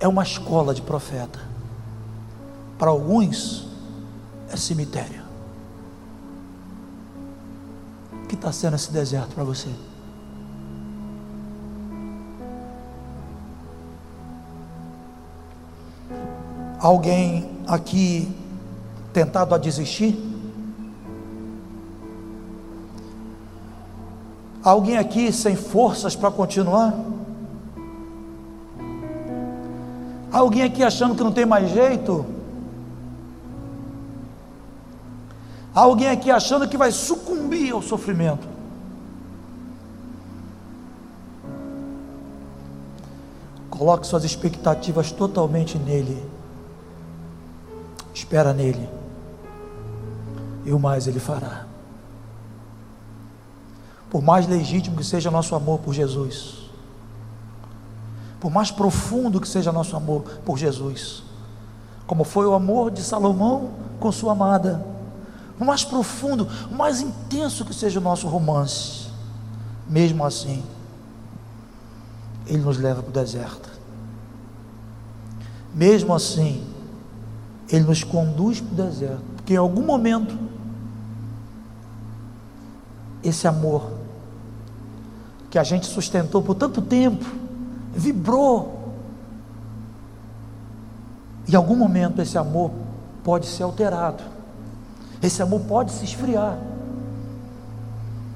é 0.00 0.08
uma 0.08 0.22
escola 0.22 0.72
de 0.72 0.80
profeta. 0.80 1.38
Para 2.78 2.90
alguns, 2.90 3.68
é 4.50 4.56
cemitério. 4.56 5.22
O 8.24 8.26
que 8.26 8.34
está 8.34 8.50
sendo 8.50 8.76
esse 8.76 8.90
deserto 8.90 9.34
para 9.34 9.44
você? 9.44 9.68
Alguém 16.80 17.60
aqui 17.68 18.41
tentado 19.12 19.54
a 19.54 19.58
desistir? 19.58 20.18
Alguém 24.62 24.96
aqui 24.96 25.32
sem 25.32 25.56
forças 25.56 26.14
para 26.14 26.30
continuar? 26.30 26.94
Alguém 30.30 30.62
aqui 30.62 30.82
achando 30.82 31.14
que 31.14 31.22
não 31.22 31.32
tem 31.32 31.44
mais 31.44 31.70
jeito? 31.70 32.24
Alguém 35.74 36.08
aqui 36.08 36.30
achando 36.30 36.68
que 36.68 36.76
vai 36.76 36.92
sucumbir 36.92 37.72
ao 37.72 37.82
sofrimento? 37.82 38.46
Coloque 43.68 44.06
suas 44.06 44.22
expectativas 44.22 45.10
totalmente 45.10 45.76
nele. 45.76 46.22
Espera 48.14 48.52
nele, 48.52 48.88
e 50.64 50.72
o 50.72 50.78
mais 50.78 51.06
ele 51.06 51.20
fará. 51.20 51.66
Por 54.10 54.22
mais 54.22 54.46
legítimo 54.46 54.96
que 54.96 55.04
seja 55.04 55.30
nosso 55.30 55.54
amor 55.54 55.78
por 55.80 55.94
Jesus, 55.94 56.70
por 58.40 58.50
mais 58.50 58.70
profundo 58.70 59.40
que 59.40 59.48
seja 59.48 59.72
nosso 59.72 59.96
amor 59.96 60.22
por 60.44 60.58
Jesus, 60.58 61.22
como 62.06 62.24
foi 62.24 62.46
o 62.46 62.54
amor 62.54 62.90
de 62.90 63.02
Salomão 63.02 63.70
com 63.98 64.12
sua 64.12 64.32
amada, 64.32 64.84
o 65.58 65.64
mais 65.64 65.84
profundo, 65.84 66.48
o 66.70 66.74
mais 66.74 67.00
intenso 67.00 67.64
que 67.64 67.74
seja 67.74 68.00
o 68.00 68.02
nosso 68.02 68.26
romance, 68.26 69.08
mesmo 69.88 70.24
assim, 70.24 70.62
Ele 72.46 72.58
nos 72.58 72.78
leva 72.78 73.02
para 73.02 73.10
o 73.10 73.12
deserto. 73.12 73.70
Mesmo 75.74 76.12
assim, 76.12 76.62
ele 77.70 77.84
nos 77.84 78.04
conduz 78.04 78.60
para 78.60 78.72
o 78.72 78.86
deserto, 78.86 79.22
porque 79.36 79.54
em 79.54 79.56
algum 79.56 79.82
momento, 79.82 80.36
esse 83.32 83.48
amor 83.48 83.90
que 85.50 85.58
a 85.58 85.64
gente 85.64 85.86
sustentou 85.86 86.40
por 86.40 86.54
tanto 86.54 86.80
tempo, 86.80 87.26
vibrou. 87.92 88.94
Em 91.46 91.54
algum 91.54 91.76
momento 91.76 92.22
esse 92.22 92.38
amor 92.38 92.70
pode 93.24 93.46
ser 93.46 93.64
alterado, 93.64 94.22
esse 95.20 95.42
amor 95.42 95.60
pode 95.62 95.92
se 95.92 96.04
esfriar. 96.04 96.56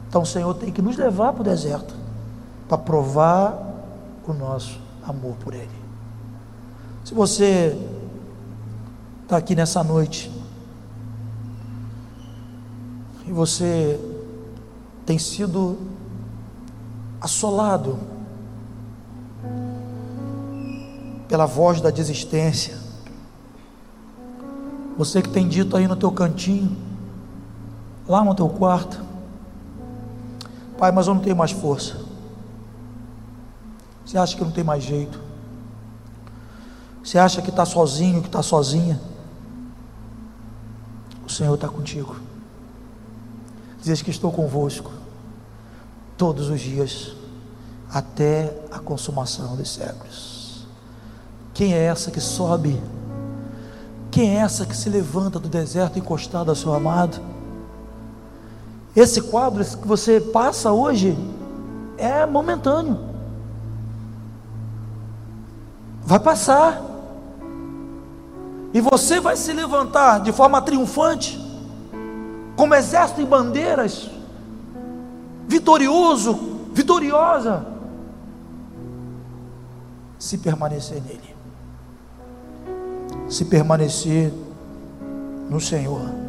Então 0.08 0.22
o 0.22 0.26
Senhor 0.26 0.52
tem 0.54 0.72
que 0.72 0.82
nos 0.82 0.96
levar 0.96 1.32
para 1.32 1.40
o 1.40 1.44
deserto 1.44 1.94
para 2.68 2.78
provar 2.78 3.56
o 4.26 4.32
nosso 4.32 4.78
amor 5.06 5.36
por 5.36 5.54
Ele. 5.54 5.70
Se 7.04 7.14
você 7.14 7.78
está 9.22 9.36
aqui 9.36 9.54
nessa 9.54 9.82
noite 9.82 10.30
e 13.26 13.32
você 13.32 13.98
tem 15.06 15.18
sido 15.18 15.78
assolado 17.20 17.96
pela 21.28 21.46
voz 21.46 21.80
da 21.80 21.90
desistência. 21.90 22.76
Você 24.98 25.22
que 25.22 25.28
tem 25.28 25.46
dito 25.48 25.76
aí 25.76 25.86
no 25.86 25.94
teu 25.94 26.10
cantinho, 26.10 26.76
lá 28.08 28.24
no 28.24 28.34
teu 28.34 28.48
quarto, 28.48 29.06
Pai, 30.76 30.92
mas 30.92 31.06
eu 31.06 31.14
não 31.14 31.22
tenho 31.22 31.36
mais 31.36 31.52
força. 31.52 31.96
Você 34.04 34.18
acha 34.18 34.36
que 34.36 34.44
não 34.44 34.50
tem 34.50 34.62
mais 34.62 34.84
jeito? 34.84 35.18
Você 37.02 37.18
acha 37.18 37.40
que 37.40 37.48
está 37.48 37.64
sozinho, 37.64 38.20
que 38.20 38.28
está 38.28 38.42
sozinha? 38.42 39.00
O 41.26 41.30
Senhor 41.30 41.54
está 41.54 41.68
contigo. 41.68 42.16
Diz 43.86 44.02
que 44.02 44.10
estou 44.10 44.32
convosco 44.32 44.90
todos 46.16 46.50
os 46.50 46.60
dias, 46.60 47.12
até 47.88 48.52
a 48.72 48.80
consumação 48.80 49.54
dos 49.54 49.72
séculos. 49.72 50.66
Quem 51.54 51.72
é 51.72 51.84
essa 51.84 52.10
que 52.10 52.20
sobe? 52.20 52.82
Quem 54.10 54.36
é 54.36 54.40
essa 54.40 54.66
que 54.66 54.76
se 54.76 54.90
levanta 54.90 55.38
do 55.38 55.48
deserto 55.48 56.00
encostado 56.00 56.48
ao 56.48 56.56
seu 56.56 56.74
amado? 56.74 57.20
Esse 58.96 59.22
quadro 59.22 59.64
que 59.64 59.86
você 59.86 60.20
passa 60.20 60.72
hoje 60.72 61.16
é 61.96 62.26
momentâneo. 62.26 62.98
Vai 66.02 66.18
passar. 66.18 66.82
E 68.74 68.80
você 68.80 69.20
vai 69.20 69.36
se 69.36 69.52
levantar 69.52 70.22
de 70.22 70.32
forma 70.32 70.60
triunfante, 70.60 71.38
como 72.56 72.74
exército 72.74 73.20
em 73.20 73.26
bandeiras, 73.26 74.10
vitorioso, 75.46 76.34
vitoriosa, 76.72 77.66
se 80.18 80.38
permanecer 80.38 81.02
nele, 81.02 81.36
se 83.28 83.44
permanecer 83.44 84.32
no 85.50 85.60
Senhor. 85.60 86.26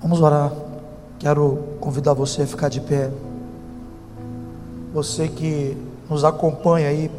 Vamos 0.00 0.20
orar. 0.20 0.52
Quero 1.18 1.76
convidar 1.80 2.12
você 2.12 2.42
a 2.42 2.46
ficar 2.46 2.68
de 2.68 2.80
pé. 2.80 3.10
você 4.92 5.26
que 5.26 5.76
nos 6.10 6.24
acompanha 6.24 6.88
aí 6.88 7.10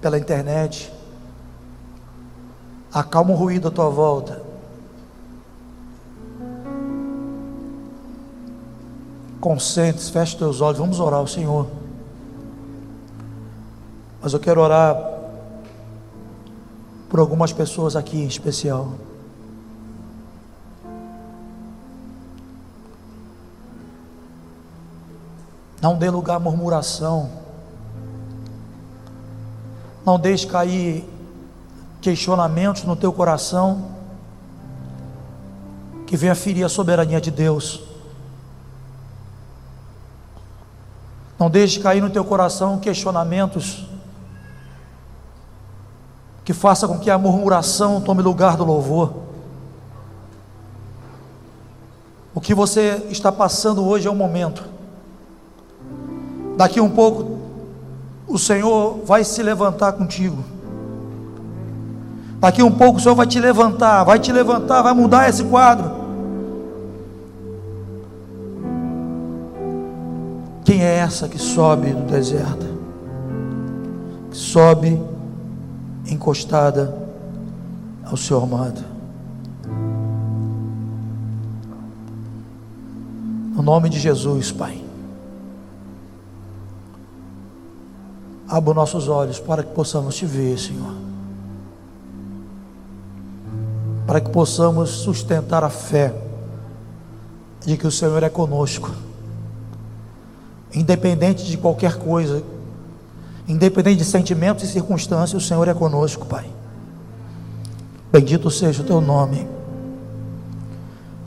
pela 0.00 0.18
internet. 0.18 0.92
Acalma 2.92 3.32
o 3.32 3.36
ruído 3.36 3.68
à 3.68 3.70
tua 3.70 3.88
volta. 3.88 4.42
Concentre-se, 9.40 10.12
feche 10.12 10.36
teus 10.36 10.60
olhos, 10.60 10.78
vamos 10.78 11.00
orar 11.00 11.20
ao 11.20 11.26
Senhor. 11.26 11.66
Mas 14.20 14.32
eu 14.32 14.38
quero 14.38 14.60
orar 14.60 14.94
por 17.08 17.18
algumas 17.18 17.52
pessoas 17.52 17.96
aqui 17.96 18.18
em 18.18 18.26
especial. 18.26 18.92
Não 25.80 25.98
dê 25.98 26.08
lugar 26.08 26.36
à 26.36 26.38
murmuração. 26.38 27.28
Não 30.06 30.18
deixe 30.18 30.46
cair 30.46 31.04
questionamentos 32.02 32.84
no 32.84 32.94
teu 32.94 33.10
coração 33.10 33.92
que 36.06 36.14
venha 36.16 36.34
ferir 36.34 36.64
a 36.64 36.68
soberania 36.68 37.18
de 37.18 37.30
Deus. 37.30 37.80
Não 41.38 41.48
deixe 41.48 41.80
cair 41.80 42.02
no 42.02 42.10
teu 42.10 42.24
coração 42.24 42.78
questionamentos 42.78 43.86
que 46.44 46.52
faça 46.52 46.86
com 46.86 46.98
que 46.98 47.10
a 47.10 47.16
murmuração 47.16 48.02
tome 48.02 48.20
lugar 48.20 48.58
do 48.58 48.64
louvor. 48.64 49.14
O 52.34 52.40
que 52.40 52.54
você 52.54 53.06
está 53.08 53.32
passando 53.32 53.86
hoje 53.86 54.06
é 54.06 54.10
o 54.10 54.14
momento 54.14 54.72
Daqui 56.56 56.80
um 56.80 56.90
pouco, 56.90 57.38
o 58.26 58.38
Senhor 58.38 59.00
vai 59.04 59.24
se 59.24 59.42
levantar 59.42 59.92
contigo. 59.92 60.44
Daqui 62.42 62.60
um 62.60 62.72
pouco, 62.72 62.98
o 62.98 63.00
Senhor 63.00 63.14
vai 63.14 63.24
te 63.24 63.38
levantar, 63.38 64.02
vai 64.02 64.18
te 64.18 64.32
levantar, 64.32 64.82
vai 64.82 64.92
mudar 64.92 65.28
esse 65.28 65.44
quadro. 65.44 65.88
Quem 70.64 70.82
é 70.82 70.96
essa 70.96 71.28
que 71.28 71.38
sobe 71.38 71.92
do 71.92 72.02
deserto? 72.10 72.66
Que 74.28 74.36
sobe 74.36 75.00
encostada 76.04 76.92
ao 78.04 78.16
seu 78.16 78.42
amado. 78.42 78.82
No 83.54 83.62
nome 83.62 83.88
de 83.88 84.00
Jesus, 84.00 84.50
Pai. 84.50 84.82
Abra 88.48 88.74
nossos 88.74 89.06
olhos 89.06 89.38
para 89.38 89.62
que 89.62 89.72
possamos 89.72 90.16
te 90.16 90.26
ver, 90.26 90.58
Senhor. 90.58 91.11
Para 94.12 94.20
que 94.20 94.28
possamos 94.28 94.90
sustentar 94.90 95.64
a 95.64 95.70
fé 95.70 96.14
de 97.64 97.78
que 97.78 97.86
o 97.86 97.90
Senhor 97.90 98.22
é 98.22 98.28
conosco. 98.28 98.90
Independente 100.74 101.46
de 101.46 101.56
qualquer 101.56 101.96
coisa, 101.96 102.42
independente 103.48 103.96
de 103.96 104.04
sentimentos 104.04 104.64
e 104.64 104.66
circunstâncias, 104.66 105.42
o 105.42 105.46
Senhor 105.46 105.66
é 105.66 105.72
conosco, 105.72 106.26
Pai. 106.26 106.44
Bendito 108.12 108.50
seja 108.50 108.82
o 108.82 108.84
teu 108.84 109.00
nome. 109.00 109.48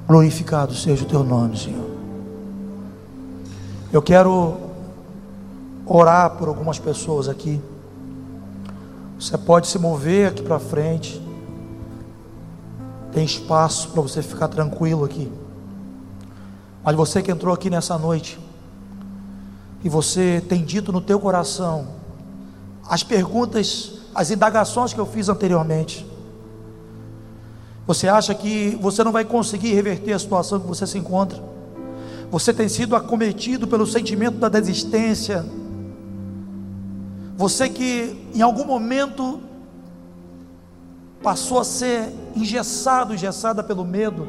Glorificado 0.07 0.75
seja 0.75 1.05
o 1.05 1.07
teu 1.07 1.23
nome, 1.23 1.57
Senhor. 1.57 1.89
Eu 3.91 4.03
quero 4.03 4.57
orar 5.88 6.36
por 6.38 6.47
algumas 6.47 6.77
pessoas 6.77 7.27
aqui. 7.27 7.59
Você 9.19 9.36
pode 9.39 9.65
se 9.65 9.79
mover 9.79 10.27
aqui 10.27 10.43
para 10.43 10.59
frente. 10.59 11.24
Tem 13.16 13.24
espaço 13.24 13.91
para 13.91 14.01
você 14.01 14.22
ficar 14.22 14.49
tranquilo 14.49 15.05
aqui. 15.05 15.32
Mas 16.84 16.95
você 16.97 17.24
que 17.24 17.32
entrou 17.32 17.53
aqui 17.53 17.70
nessa 17.70 17.97
noite 17.97 18.38
e 19.86 19.88
você 19.88 20.43
tem 20.49 20.66
dito 20.66 20.91
no 20.91 20.99
teu 20.99 21.18
coração 21.18 21.88
as 22.89 23.03
perguntas, 23.03 23.93
as 24.13 24.32
indagações 24.32 24.93
que 24.93 24.99
eu 24.99 25.05
fiz 25.05 25.30
anteriormente. 25.30 26.05
Você 27.88 28.09
acha 28.09 28.36
que 28.36 28.78
você 28.82 29.01
não 29.01 29.13
vai 29.13 29.24
conseguir 29.24 29.74
reverter 29.74 30.11
a 30.11 30.20
situação 30.20 30.59
que 30.59 30.68
você 30.68 30.86
se 30.86 30.97
encontra? 30.97 31.41
Você 32.30 32.53
tem 32.53 32.68
sido 32.68 32.97
acometido 32.97 33.66
pelo 33.66 33.88
sentimento 33.88 34.38
da 34.39 34.49
desistência, 34.49 35.45
você 37.38 37.70
que 37.70 38.28
em 38.36 38.41
algum 38.41 38.66
momento 38.66 39.39
passou 41.22 41.59
a 41.59 41.63
ser 41.63 42.13
engessado, 42.36 43.13
engessada 43.13 43.63
pelo 43.63 43.84
medo. 43.84 44.28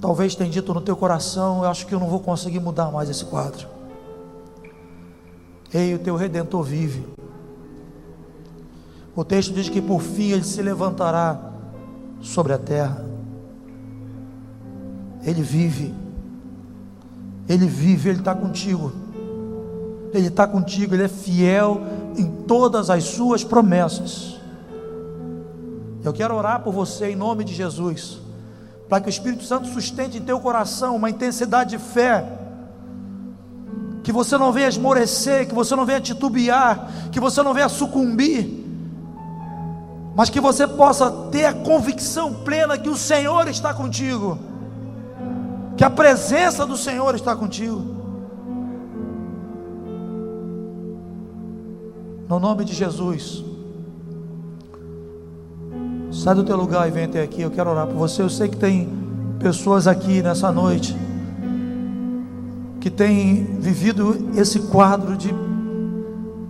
Talvez 0.00 0.34
tenha 0.34 0.50
dito 0.50 0.74
no 0.74 0.80
teu 0.80 0.96
coração, 0.96 1.62
eu 1.62 1.70
acho 1.70 1.86
que 1.86 1.94
eu 1.94 2.00
não 2.00 2.08
vou 2.08 2.20
conseguir 2.20 2.60
mudar 2.60 2.90
mais 2.90 3.08
esse 3.08 3.24
quadro. 3.24 3.68
Ei, 5.72 5.94
o 5.94 5.98
teu 5.98 6.16
redentor 6.16 6.62
vive. 6.62 7.06
O 9.14 9.24
texto 9.24 9.52
diz 9.52 9.68
que 9.68 9.80
por 9.80 10.00
fim 10.00 10.30
ele 10.30 10.44
se 10.44 10.60
levantará 10.60 11.52
sobre 12.20 12.52
a 12.52 12.58
terra. 12.58 13.04
Ele 15.24 15.42
vive. 15.42 15.94
Ele 17.48 17.66
vive, 17.66 18.08
Ele 18.08 18.18
está 18.18 18.34
contigo. 18.34 18.92
Ele 20.12 20.28
está 20.28 20.46
contigo, 20.46 20.94
Ele 20.94 21.04
é 21.04 21.08
fiel 21.08 21.80
em 22.16 22.26
todas 22.26 22.90
as 22.90 23.04
suas 23.04 23.42
promessas. 23.42 24.36
Eu 26.04 26.12
quero 26.12 26.34
orar 26.34 26.60
por 26.60 26.72
você 26.72 27.10
em 27.10 27.16
nome 27.16 27.44
de 27.44 27.54
Jesus, 27.54 28.18
para 28.88 29.00
que 29.00 29.08
o 29.08 29.10
Espírito 29.10 29.44
Santo 29.44 29.68
sustente 29.68 30.18
em 30.18 30.22
teu 30.22 30.38
coração 30.40 30.96
uma 30.96 31.08
intensidade 31.08 31.70
de 31.70 31.78
fé, 31.78 32.24
que 34.02 34.12
você 34.12 34.36
não 34.36 34.52
venha 34.52 34.68
esmorecer, 34.68 35.48
que 35.48 35.54
você 35.54 35.76
não 35.76 35.86
venha 35.86 36.00
titubear, 36.00 36.90
que 37.12 37.20
você 37.20 37.42
não 37.42 37.54
venha 37.54 37.68
sucumbir, 37.68 38.66
mas 40.14 40.28
que 40.28 40.40
você 40.40 40.66
possa 40.66 41.10
ter 41.30 41.46
a 41.46 41.54
convicção 41.54 42.34
plena 42.44 42.76
que 42.76 42.88
o 42.88 42.96
Senhor 42.96 43.48
está 43.48 43.72
contigo 43.72 44.52
que 45.76 45.84
a 45.84 45.90
presença 45.90 46.66
do 46.66 46.76
Senhor 46.76 47.14
está 47.14 47.34
contigo. 47.34 48.01
No 52.32 52.40
nome 52.40 52.64
de 52.64 52.72
Jesus. 52.72 53.44
Sai 56.10 56.34
do 56.34 56.42
teu 56.42 56.56
lugar 56.56 56.88
e 56.88 56.90
vem 56.90 57.04
até 57.04 57.22
aqui. 57.22 57.42
Eu 57.42 57.50
quero 57.50 57.68
orar 57.68 57.86
por 57.86 57.96
você. 57.96 58.22
Eu 58.22 58.30
sei 58.30 58.48
que 58.48 58.56
tem 58.56 58.88
pessoas 59.38 59.86
aqui 59.86 60.22
nessa 60.22 60.50
noite 60.50 60.96
que 62.80 62.88
têm 62.88 63.44
vivido 63.60 64.30
esse 64.34 64.60
quadro 64.60 65.14
de, 65.14 65.28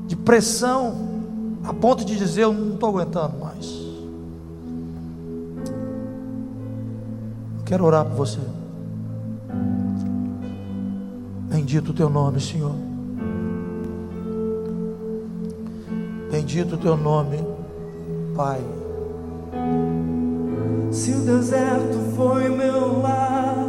de 0.06 0.14
pressão 0.14 0.94
a 1.64 1.74
ponto 1.74 2.04
de 2.04 2.16
dizer: 2.16 2.42
Eu 2.42 2.52
não 2.52 2.74
estou 2.74 2.90
aguentando 2.90 3.36
mais. 3.40 3.66
Eu 7.58 7.64
quero 7.64 7.84
orar 7.84 8.04
por 8.04 8.14
você. 8.14 8.38
Bendito 11.50 11.88
o 11.90 11.92
teu 11.92 12.08
nome, 12.08 12.40
Senhor. 12.40 12.91
Bendito 16.32 16.76
o 16.76 16.78
teu 16.78 16.96
nome, 16.96 17.36
Pai. 18.34 18.58
Se 20.90 21.12
o 21.12 21.20
deserto 21.26 21.98
foi 22.16 22.48
meu 22.48 23.02
lar, 23.02 23.66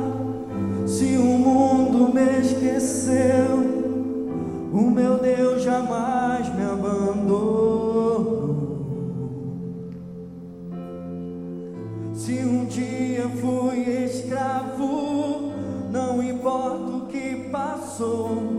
se 0.87 1.17
o 1.17 1.25
mundo 1.25 2.13
me 2.13 2.39
esqueceu, 2.39 3.59
o 4.71 4.89
meu 4.89 5.17
Deus 5.17 5.61
jamais 5.61 6.55
me 6.55 6.63
abandonou. 6.63 7.83
Se 12.13 12.31
um 12.45 12.63
dia 12.63 13.27
fui 13.41 14.05
escravo, 14.05 15.51
não 15.91 16.23
importa 16.23 16.93
passou, 17.53 18.52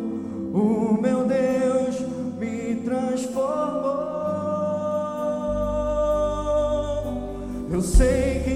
Eu 7.74 7.82
sei 7.82 8.40
quem 8.44 8.53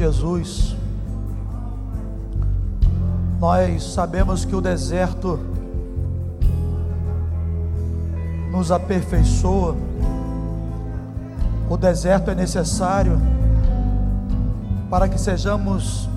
Jesus, 0.00 0.74
nós 3.38 3.82
sabemos 3.92 4.46
que 4.46 4.56
o 4.56 4.60
deserto 4.62 5.38
nos 8.50 8.72
aperfeiçoa, 8.72 9.76
o 11.68 11.76
deserto 11.76 12.30
é 12.30 12.34
necessário 12.34 13.20
para 14.88 15.06
que 15.06 15.20
sejamos 15.20 16.08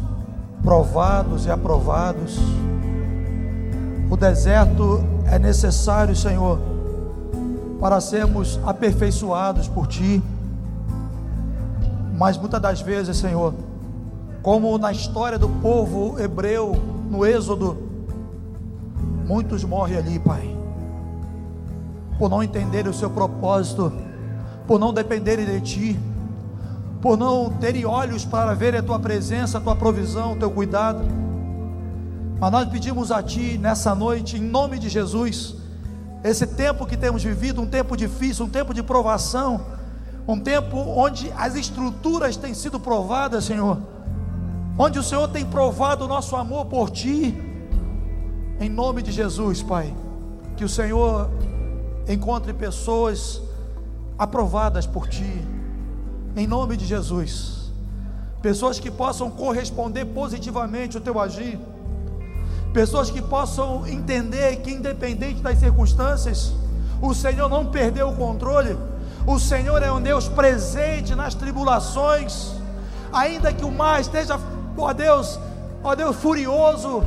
provados 0.64 1.46
e 1.46 1.52
aprovados. 1.52 2.40
O 4.10 4.16
deserto 4.16 5.04
é 5.26 5.38
necessário, 5.38 6.16
Senhor, 6.16 6.58
para 7.82 8.00
sermos 8.00 8.58
aperfeiçoados 8.66 9.68
por 9.68 9.88
Ti. 9.88 10.24
Mas 12.18 12.38
muitas 12.38 12.62
das 12.62 12.80
vezes, 12.80 13.18
Senhor, 13.18 13.54
como 14.44 14.78
na 14.78 14.92
história 14.92 15.40
do 15.40 15.48
povo 15.48 16.20
hebreu, 16.20 16.76
no 17.10 17.26
Êxodo, 17.26 17.78
muitos 19.26 19.64
morrem 19.64 19.98
ali, 19.98 20.20
Pai, 20.20 20.54
por 22.20 22.30
não 22.30 22.44
entenderem 22.44 22.92
o 22.92 22.94
seu 22.94 23.10
propósito, 23.10 23.92
por 24.68 24.78
não 24.78 24.94
dependerem 24.94 25.46
de 25.46 25.62
Ti, 25.62 26.00
por 27.02 27.18
não 27.18 27.52
terem 27.52 27.86
olhos 27.86 28.26
para 28.26 28.54
ver 28.54 28.76
a 28.76 28.84
Tua 28.84 29.00
presença, 29.00 29.60
a 29.60 29.62
Tua 29.62 29.78
provisão, 29.78 30.34
o 30.34 30.36
Teu 30.36 30.52
cuidado. 30.52 31.00
Mas 32.38 32.52
nós 32.52 32.68
pedimos 32.68 33.14
a 33.14 33.24
Ti 33.24 33.58
nessa 33.58 33.96
noite, 33.96 34.36
em 34.36 34.42
nome 34.42 34.78
de 34.78 34.90
Jesus, 34.90 35.56
esse 36.22 36.46
tempo 36.46 36.86
que 36.86 36.98
temos 36.98 37.24
vivido, 37.24 37.62
um 37.62 37.66
tempo 37.66 37.96
difícil, 37.96 38.44
um 38.44 38.50
tempo 38.50 38.74
de 38.74 38.84
provação, 38.84 39.62
um 40.28 40.38
tempo 40.38 40.78
onde 40.78 41.32
as 41.38 41.56
estruturas 41.56 42.36
têm 42.36 42.54
sido 42.54 42.78
provadas, 42.78 43.46
Senhor, 43.46 43.78
onde 44.78 44.98
o 44.98 45.04
Senhor 45.04 45.28
tem 45.28 45.46
provado 45.46 46.06
o 46.06 46.08
nosso 46.08 46.36
amor 46.36 46.66
por 46.66 46.90
Ti, 46.90 47.38
em 48.60 48.70
nome 48.70 49.02
de 49.02 49.12
Jesus, 49.12 49.62
Pai, 49.62 49.94
que 50.56 50.64
o 50.64 50.70
Senhor 50.70 51.30
encontre 52.08 52.54
pessoas 52.54 53.42
aprovadas 54.18 54.86
por 54.86 55.08
Ti, 55.08 55.42
em 56.36 56.48
nome 56.48 56.76
de 56.76 56.86
Jesus, 56.86 57.72
pessoas 58.42 58.80
que 58.80 58.90
possam 58.90 59.30
corresponder 59.30 60.06
positivamente 60.06 60.98
ao 60.98 61.04
Teu 61.04 61.20
agir, 61.20 61.60
pessoas 62.74 63.12
que 63.12 63.22
possam 63.22 63.86
entender 63.88 64.58
que, 64.58 64.72
independente 64.72 65.42
das 65.42 65.60
circunstâncias, 65.60 66.54
o 67.02 67.14
Senhor 67.14 67.48
não 67.50 67.66
perdeu 67.66 68.10
o 68.10 68.16
controle. 68.16 68.78
O 69.28 69.38
Senhor 69.40 69.82
é 69.84 69.92
um 69.92 70.02
Deus 70.02 70.28
presente 70.28 71.14
nas 71.14 71.36
tribulações, 71.36 72.54
ainda 73.12 73.54
que 73.54 73.64
o 73.64 73.72
mar 73.72 74.02
esteja, 74.02 74.40
ó 74.78 74.94
Deus, 74.94 75.40
ó 75.84 75.96
Deus 75.96 76.16
furioso, 76.16 77.04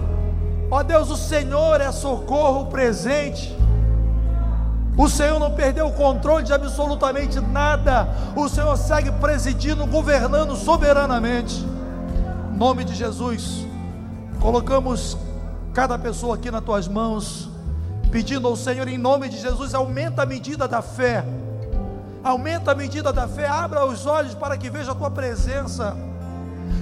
ó 0.70 0.82
Deus, 0.82 1.10
o 1.10 1.16
Senhor 1.16 1.80
é 1.80 1.90
socorro 1.92 2.66
presente. 2.66 3.56
O 4.96 5.08
Senhor 5.08 5.38
não 5.38 5.52
perdeu 5.52 5.88
o 5.88 5.92
controle 5.92 6.44
de 6.44 6.52
absolutamente 6.52 7.38
nada. 7.38 8.08
O 8.34 8.48
Senhor 8.48 8.76
segue 8.78 9.12
presidindo, 9.12 9.86
governando 9.86 10.56
soberanamente. 10.56 11.64
Em 12.52 12.56
nome 12.56 12.82
de 12.82 12.94
Jesus, 12.94 13.66
colocamos 14.40 15.18
cada 15.74 15.98
pessoa 15.98 16.36
aqui 16.36 16.50
nas 16.50 16.64
tuas 16.64 16.88
mãos, 16.88 17.50
pedindo 18.10 18.48
ao 18.48 18.56
Senhor, 18.56 18.88
em 18.88 18.96
nome 18.96 19.28
de 19.28 19.38
Jesus, 19.38 19.74
aumenta 19.74 20.22
a 20.22 20.26
medida 20.26 20.66
da 20.66 20.80
fé 20.80 21.22
aumenta 22.26 22.72
a 22.72 22.74
medida 22.74 23.12
da 23.12 23.28
fé, 23.28 23.46
abra 23.46 23.86
os 23.86 24.04
olhos 24.04 24.34
para 24.34 24.58
que 24.58 24.68
veja 24.68 24.92
a 24.92 24.94
tua 24.94 25.10
presença. 25.10 25.96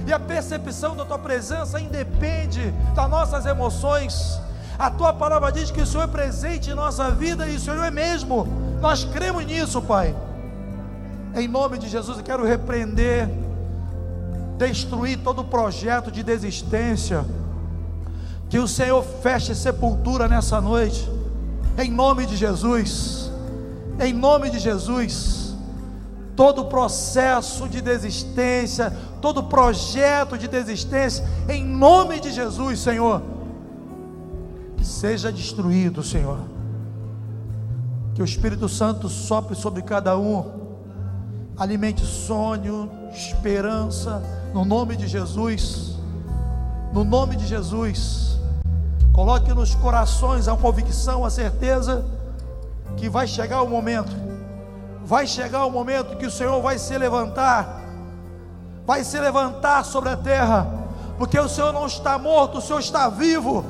E 0.07 0.13
a 0.13 0.19
percepção 0.19 0.95
da 0.95 1.05
tua 1.05 1.19
presença 1.19 1.79
independe 1.79 2.71
das 2.93 3.09
nossas 3.09 3.45
emoções. 3.45 4.39
A 4.77 4.89
tua 4.89 5.13
palavra 5.13 5.51
diz 5.51 5.71
que 5.71 5.81
o 5.81 5.85
Senhor 5.85 6.03
é 6.03 6.07
presente 6.07 6.69
em 6.69 6.73
nossa 6.73 7.09
vida 7.11 7.47
e 7.47 7.55
o 7.55 7.59
Senhor 7.59 7.83
é 7.83 7.91
mesmo. 7.91 8.47
Nós 8.81 9.03
cremos 9.03 9.45
nisso, 9.45 9.81
Pai. 9.81 10.15
Em 11.33 11.47
nome 11.47 11.77
de 11.77 11.87
Jesus, 11.87 12.17
eu 12.17 12.23
quero 12.23 12.45
repreender, 12.45 13.29
destruir 14.57 15.19
todo 15.19 15.43
projeto 15.43 16.11
de 16.11 16.23
desistência. 16.23 17.25
Que 18.49 18.59
o 18.59 18.67
Senhor 18.67 19.03
feche 19.21 19.55
sepultura 19.55 20.27
nessa 20.27 20.61
noite. 20.61 21.09
Em 21.77 21.91
nome 21.91 22.25
de 22.25 22.35
Jesus 22.37 23.25
em 23.99 24.13
nome 24.13 24.49
de 24.49 24.59
Jesus. 24.59 25.44
Todo 26.35 26.65
processo 26.65 27.67
de 27.69 27.81
desistência, 27.81 28.91
todo 29.21 29.43
projeto 29.43 30.37
de 30.37 30.47
desistência, 30.47 31.25
em 31.47 31.63
nome 31.63 32.19
de 32.19 32.31
Jesus, 32.31 32.79
Senhor, 32.79 33.21
seja 34.85 35.31
destruído, 35.31 36.03
Senhor. 36.03 36.39
Que 38.13 38.21
o 38.21 38.25
Espírito 38.25 38.69
Santo 38.69 39.09
sopre 39.09 39.55
sobre 39.55 39.81
cada 39.81 40.17
um, 40.17 40.45
alimente 41.57 42.05
sonho, 42.05 42.89
esperança, 43.13 44.21
no 44.53 44.63
nome 44.63 44.95
de 44.95 45.07
Jesus. 45.07 45.95
No 46.93 47.03
nome 47.03 47.35
de 47.35 47.45
Jesus, 47.45 48.39
coloque 49.11 49.53
nos 49.53 49.75
corações 49.75 50.47
a 50.47 50.55
convicção, 50.55 51.25
a 51.25 51.29
certeza 51.29 52.05
que 52.95 53.09
vai 53.09 53.27
chegar 53.27 53.61
o 53.63 53.69
momento, 53.69 54.13
vai 55.05 55.27
chegar 55.27 55.65
o 55.65 55.71
momento 55.71 56.17
que 56.17 56.25
o 56.25 56.31
Senhor 56.31 56.59
vai 56.61 56.79
se 56.79 56.97
levantar, 56.97 57.83
vai 58.85 59.03
se 59.03 59.19
levantar 59.19 59.85
sobre 59.85 60.09
a 60.09 60.17
terra, 60.17 60.67
porque 61.17 61.39
o 61.39 61.47
Senhor 61.47 61.71
não 61.71 61.85
está 61.85 62.17
morto, 62.17 62.57
o 62.57 62.61
Senhor 62.61 62.79
está 62.79 63.07
vivo, 63.07 63.63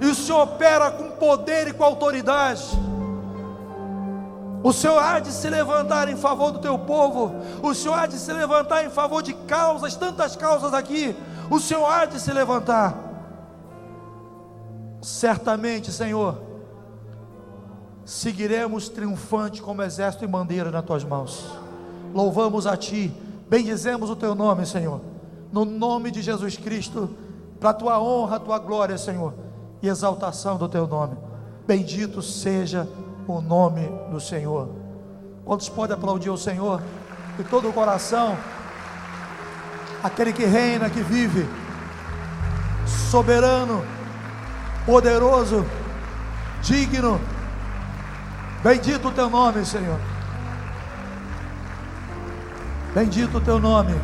e 0.00 0.06
o 0.06 0.14
Senhor 0.14 0.42
opera 0.42 0.90
com 0.90 1.10
poder 1.10 1.68
e 1.68 1.74
com 1.74 1.84
autoridade. 1.84 2.64
O 4.62 4.72
Senhor 4.72 4.98
há 4.98 5.20
de 5.20 5.30
se 5.30 5.48
levantar 5.48 6.08
em 6.08 6.16
favor 6.16 6.50
do 6.50 6.58
teu 6.58 6.78
povo, 6.78 7.34
o 7.62 7.74
Senhor 7.74 7.94
há 7.94 8.06
de 8.06 8.18
se 8.18 8.32
levantar 8.32 8.82
em 8.82 8.90
favor 8.90 9.22
de 9.22 9.34
causas, 9.34 9.94
tantas 9.94 10.36
causas 10.36 10.72
aqui, 10.72 11.14
o 11.50 11.60
Senhor 11.60 11.86
há 11.86 12.06
de 12.06 12.18
se 12.18 12.32
levantar. 12.32 12.94
Certamente, 15.02 15.92
Senhor, 15.92 16.45
seguiremos 18.06 18.88
triunfante 18.88 19.60
como 19.60 19.82
exército 19.82 20.24
e 20.24 20.28
bandeira 20.28 20.70
nas 20.70 20.84
tuas 20.84 21.02
mãos. 21.02 21.50
Louvamos 22.14 22.64
a 22.64 22.76
ti, 22.76 23.12
bendizemos 23.50 24.08
o 24.08 24.14
teu 24.14 24.32
nome, 24.32 24.64
Senhor, 24.64 25.00
no 25.52 25.64
nome 25.64 26.12
de 26.12 26.22
Jesus 26.22 26.56
Cristo, 26.56 27.10
para 27.58 27.70
a 27.70 27.74
tua 27.74 28.00
honra, 28.00 28.36
a 28.36 28.40
tua 28.40 28.60
glória, 28.60 28.96
Senhor, 28.96 29.34
e 29.82 29.88
exaltação 29.88 30.56
do 30.56 30.68
teu 30.68 30.86
nome. 30.86 31.16
Bendito 31.66 32.22
seja 32.22 32.88
o 33.26 33.40
nome 33.40 33.90
do 34.08 34.20
Senhor. 34.20 34.68
Quantos 35.44 35.68
podem 35.68 35.96
aplaudir 35.96 36.30
o 36.30 36.38
Senhor 36.38 36.80
de 37.36 37.42
todo 37.42 37.68
o 37.68 37.72
coração? 37.72 38.38
Aquele 40.00 40.32
que 40.32 40.44
reina, 40.44 40.88
que 40.88 41.02
vive, 41.02 41.44
soberano, 43.10 43.84
poderoso, 44.86 45.66
digno 46.62 47.20
Bendito 48.62 49.08
o 49.08 49.12
teu 49.12 49.30
nome, 49.30 49.64
Senhor. 49.64 49.98
Bendito 52.94 53.38
o 53.38 53.40
teu 53.40 53.58
nome. 53.58 53.94